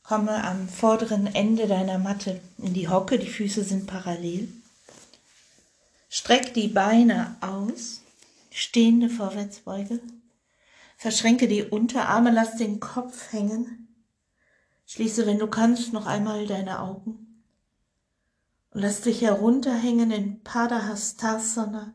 [0.03, 4.51] Komme am vorderen Ende deiner Matte in die Hocke, die Füße sind parallel.
[6.09, 8.01] Streck die Beine aus,
[8.51, 10.01] stehende Vorwärtsbeuge.
[10.97, 13.87] Verschränke die Unterarme, lass den Kopf hängen.
[14.87, 17.45] Schließe, wenn du kannst, noch einmal deine Augen.
[18.71, 21.93] Und lass dich herunterhängen in Padahastasana,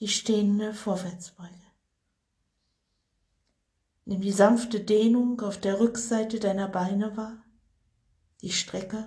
[0.00, 1.61] die stehende Vorwärtsbeuge.
[4.04, 7.44] Nimm die sanfte Dehnung auf der Rückseite deiner Beine wahr,
[8.40, 9.06] die Strecke.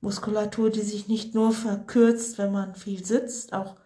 [0.00, 3.76] Muskulatur, die sich nicht nur verkürzt, wenn man viel sitzt, auch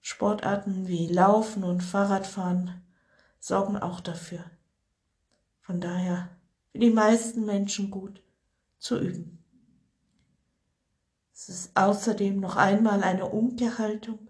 [0.00, 2.82] Sportarten wie Laufen und Fahrradfahren
[3.40, 4.44] sorgen auch dafür.
[5.60, 6.28] Von daher
[6.72, 8.22] für die meisten Menschen gut
[8.78, 9.42] zu üben.
[11.34, 14.28] Es ist außerdem noch einmal eine Umkehrhaltung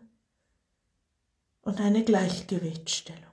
[1.63, 3.28] und eine Gleichgewichtsstellung.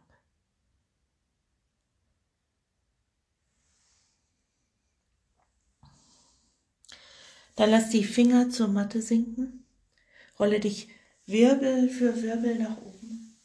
[7.56, 9.66] Dann lass die Finger zur Matte sinken,
[10.40, 10.90] rolle dich
[11.26, 13.36] Wirbel für Wirbel nach oben.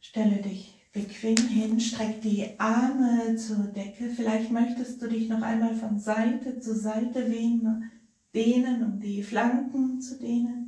[0.00, 4.10] Stelle dich bequem hin, streck die Arme zur Decke.
[4.10, 10.18] Vielleicht möchtest du dich noch einmal von Seite zu Seite dehnen, um die Flanken zu
[10.18, 10.64] dehnen.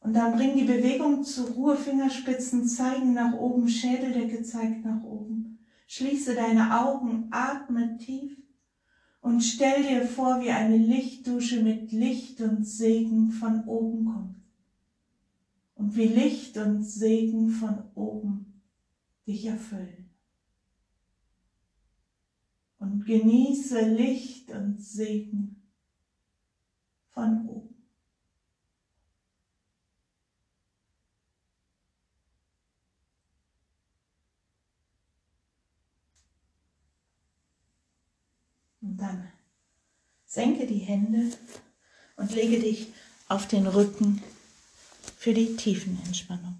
[0.00, 5.25] Und dann bring die Bewegung zur Ruhe, Fingerspitzen zeigen nach oben, Schädeldecke zeigt nach oben.
[5.86, 8.36] Schließe deine Augen, atme tief
[9.20, 14.36] und stell dir vor, wie eine Lichtdusche mit Licht und Segen von oben kommt.
[15.74, 18.62] Und wie Licht und Segen von oben
[19.26, 20.10] dich erfüllen.
[22.78, 25.62] Und genieße Licht und Segen
[27.10, 27.65] von oben.
[38.96, 39.28] Dann
[40.24, 41.30] senke die Hände
[42.16, 42.92] und lege dich
[43.28, 44.22] auf den Rücken
[45.18, 46.58] für die Tiefenentspannung.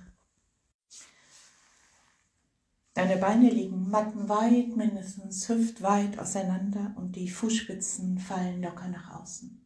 [2.92, 9.62] Deine Beine liegen mattenweit, mindestens hüftweit auseinander und die Fußspitzen fallen locker nach außen.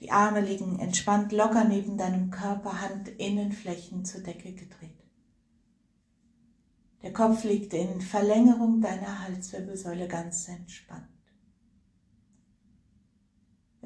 [0.00, 5.02] Die Arme liegen entspannt locker neben deinem Körper, Handinnenflächen zur Decke gedreht.
[7.02, 11.15] Der Kopf liegt in Verlängerung deiner Halswirbelsäule ganz entspannt.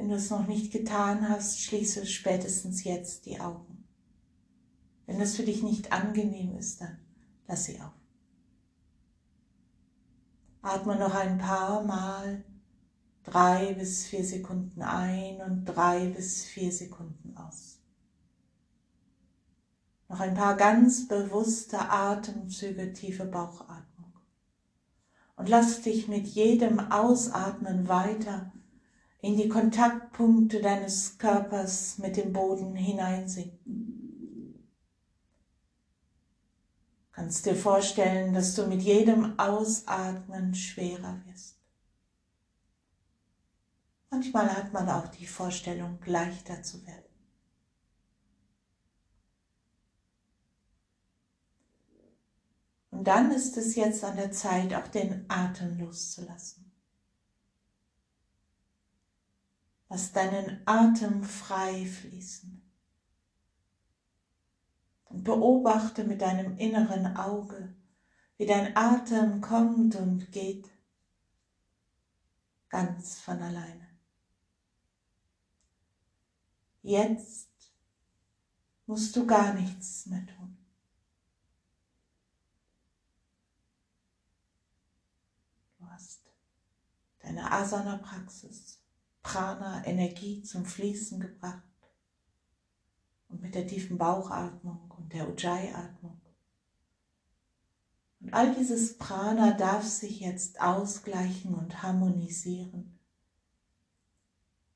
[0.00, 3.84] Wenn du es noch nicht getan hast, schließe spätestens jetzt die Augen.
[5.04, 6.96] Wenn es für dich nicht angenehm ist, dann
[7.46, 7.92] lass sie auf.
[10.62, 12.42] Atme noch ein paar Mal
[13.24, 17.78] drei bis vier Sekunden ein und drei bis vier Sekunden aus.
[20.08, 24.14] Noch ein paar ganz bewusste Atemzüge, tiefe Bauchatmung.
[25.36, 28.50] Und lass dich mit jedem Ausatmen weiter
[29.22, 34.00] in die Kontaktpunkte deines Körpers mit dem Boden hineinsinken.
[37.12, 41.58] Kannst dir vorstellen, dass du mit jedem Ausatmen schwerer wirst.
[44.10, 47.04] Manchmal hat man auch die Vorstellung, leichter zu werden.
[52.90, 56.59] Und dann ist es jetzt an der Zeit, auch den Atem loszulassen.
[59.90, 62.62] Lass deinen Atem frei fließen.
[65.06, 67.74] Und beobachte mit deinem inneren Auge,
[68.36, 70.70] wie dein Atem kommt und geht,
[72.68, 73.88] ganz von alleine.
[76.82, 77.50] Jetzt
[78.86, 80.56] musst du gar nichts mehr tun.
[85.78, 86.22] Du hast
[87.18, 88.79] deine Asana-Praxis
[89.22, 91.62] Prana, Energie zum Fließen gebracht.
[93.28, 96.20] Und mit der tiefen Bauchatmung und der Ujjayi-Atmung.
[98.20, 102.98] Und all dieses Prana darf sich jetzt ausgleichen und harmonisieren,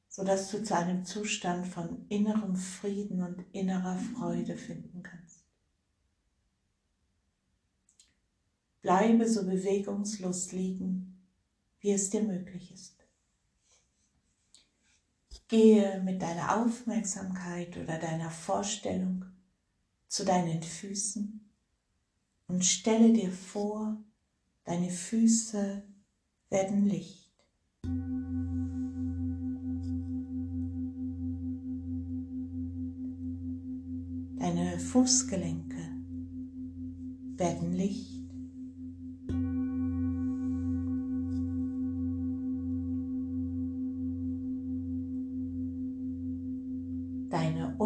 [0.09, 5.45] sodass du zu einem Zustand von innerem Frieden und innerer Freude finden kannst.
[8.80, 11.26] Bleibe so bewegungslos liegen,
[11.80, 13.04] wie es dir möglich ist.
[15.49, 19.24] Gehe mit deiner Aufmerksamkeit oder deiner Vorstellung
[20.09, 21.51] zu deinen Füßen
[22.49, 23.97] und stelle dir vor,
[24.64, 25.82] deine Füße
[26.51, 27.32] werden Licht.
[34.38, 35.90] Deine Fußgelenke
[37.36, 38.14] werden Licht.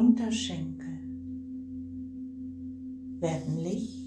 [0.09, 0.87] Unterschenkel
[3.21, 3.98] werden Licht.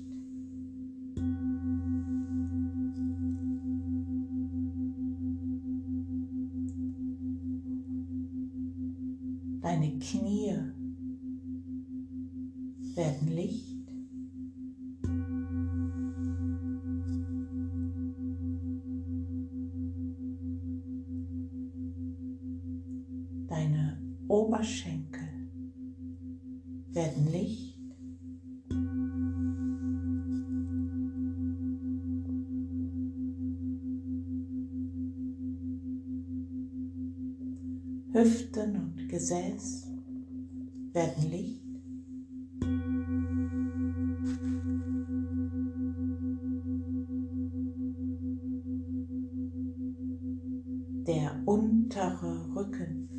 [51.11, 53.09] Der untere Rücken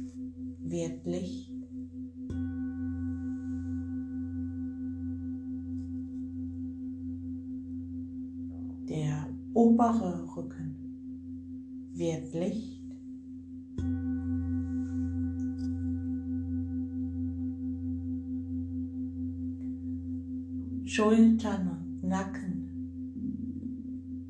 [0.63, 1.53] wird Licht.
[8.89, 10.75] Der obere Rücken
[11.93, 12.81] wird Licht.
[20.87, 22.71] Schultern und Nacken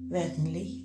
[0.08, 0.81] werden Licht.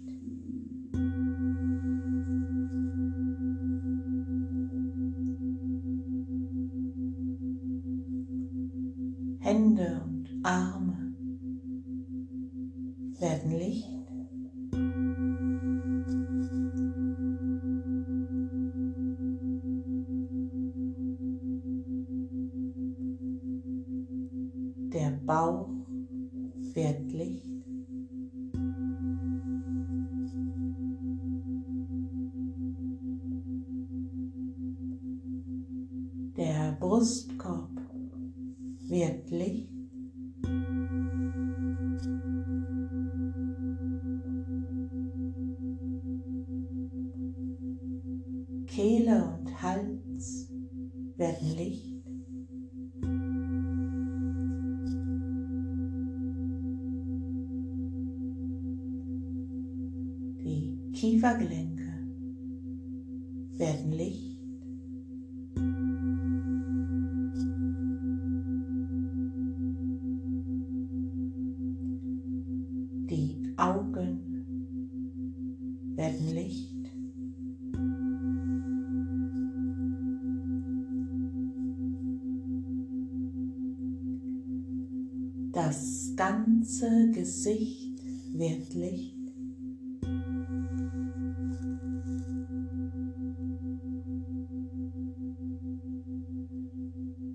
[85.58, 88.00] Das ganze Gesicht
[88.32, 89.18] wird Licht.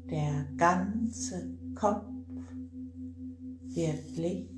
[0.08, 2.06] Der ganze Kopf
[3.74, 4.51] wird Licht.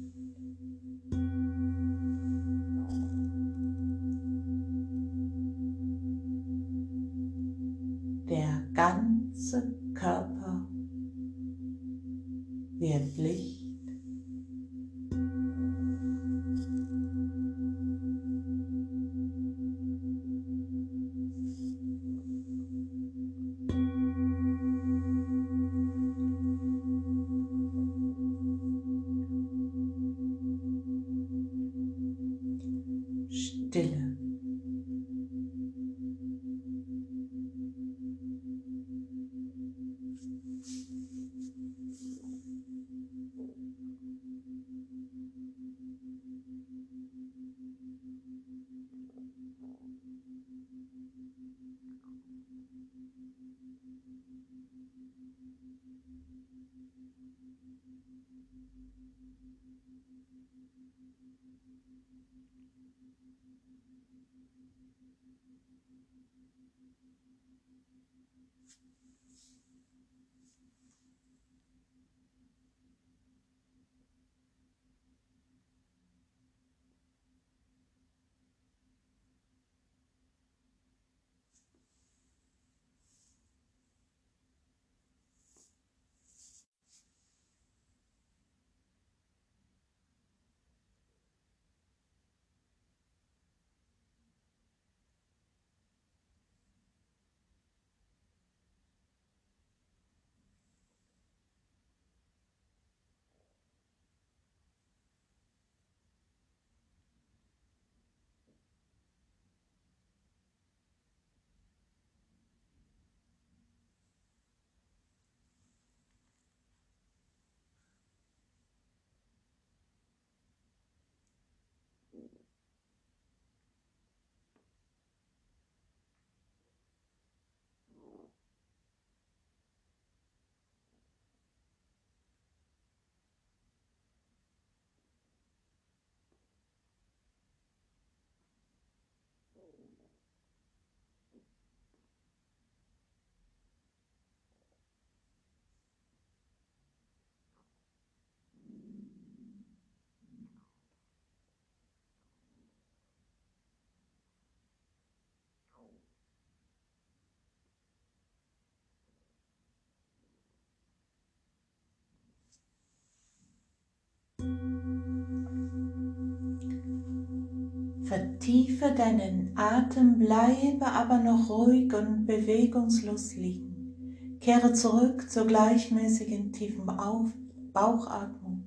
[168.45, 174.37] Vertiefe deinen Atem, bleibe aber noch ruhig und bewegungslos liegen.
[174.39, 177.33] Kehre zurück zur gleichmäßigen tiefen Auf
[177.73, 178.67] Bauchatmung.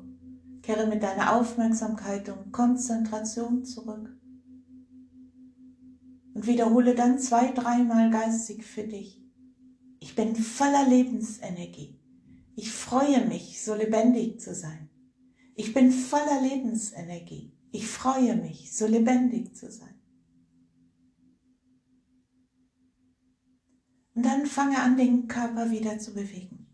[0.64, 4.18] Kehre mit deiner Aufmerksamkeit und Konzentration zurück.
[6.34, 9.24] Und wiederhole dann zwei, dreimal geistig für dich.
[10.00, 12.00] Ich bin voller Lebensenergie.
[12.56, 14.90] Ich freue mich, so lebendig zu sein.
[15.54, 17.57] Ich bin voller Lebensenergie.
[17.78, 19.94] Ich freue mich, so lebendig zu sein.
[24.16, 26.66] Und dann fange an, den Körper wieder zu bewegen.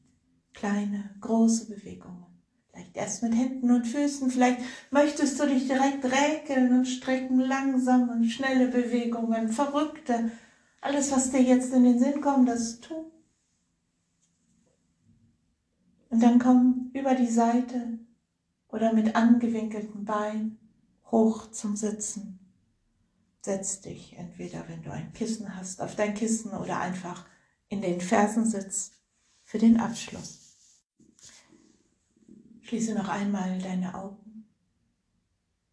[0.54, 2.26] Kleine, große Bewegungen.
[2.72, 4.32] Vielleicht erst mit Händen und Füßen.
[4.32, 10.32] Vielleicht möchtest du dich direkt räkeln und strecken, langsame, schnelle Bewegungen, verrückte.
[10.80, 13.12] Alles, was dir jetzt in den Sinn kommt, das tu.
[16.10, 17.99] Und dann komm über die Seite
[18.70, 20.62] oder mit angewinkelten Beinen
[21.14, 22.39] hoch zum Sitzen.
[23.43, 27.26] Setz dich entweder, wenn du ein Kissen hast, auf dein Kissen oder einfach
[27.70, 28.93] in den Fersensitz
[29.43, 30.82] für den Abschluss.
[32.61, 34.49] Schließe noch einmal deine Augen.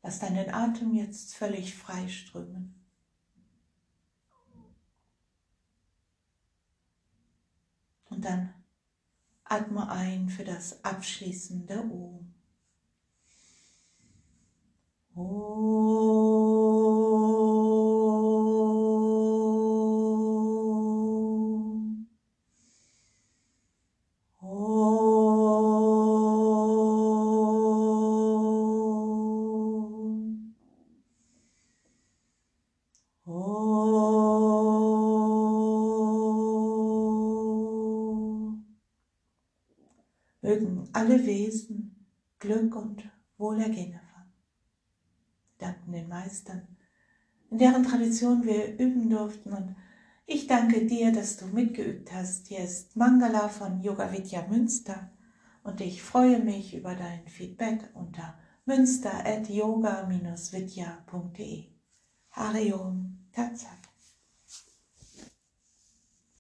[0.03, 2.75] Lass deinen Atem jetzt völlig frei strömen.
[8.11, 8.53] Und dann
[9.45, 12.30] atme ein für das abschließende O.
[40.43, 42.07] Mögen alle Wesen
[42.41, 43.09] Glück und
[43.39, 44.00] Wohlergehen
[45.71, 46.67] danken den Meistern,
[47.51, 49.53] in deren Tradition wir üben durften.
[49.53, 49.77] Und
[50.27, 52.47] ich danke dir, dass du mitgeübt hast.
[52.49, 55.11] Hier ist Mangala von Yoga Vidya Münster
[55.63, 61.65] und ich freue mich über dein Feedback unter münster at yoga-vidya.de.
[62.31, 63.80] Hariom Tatsat.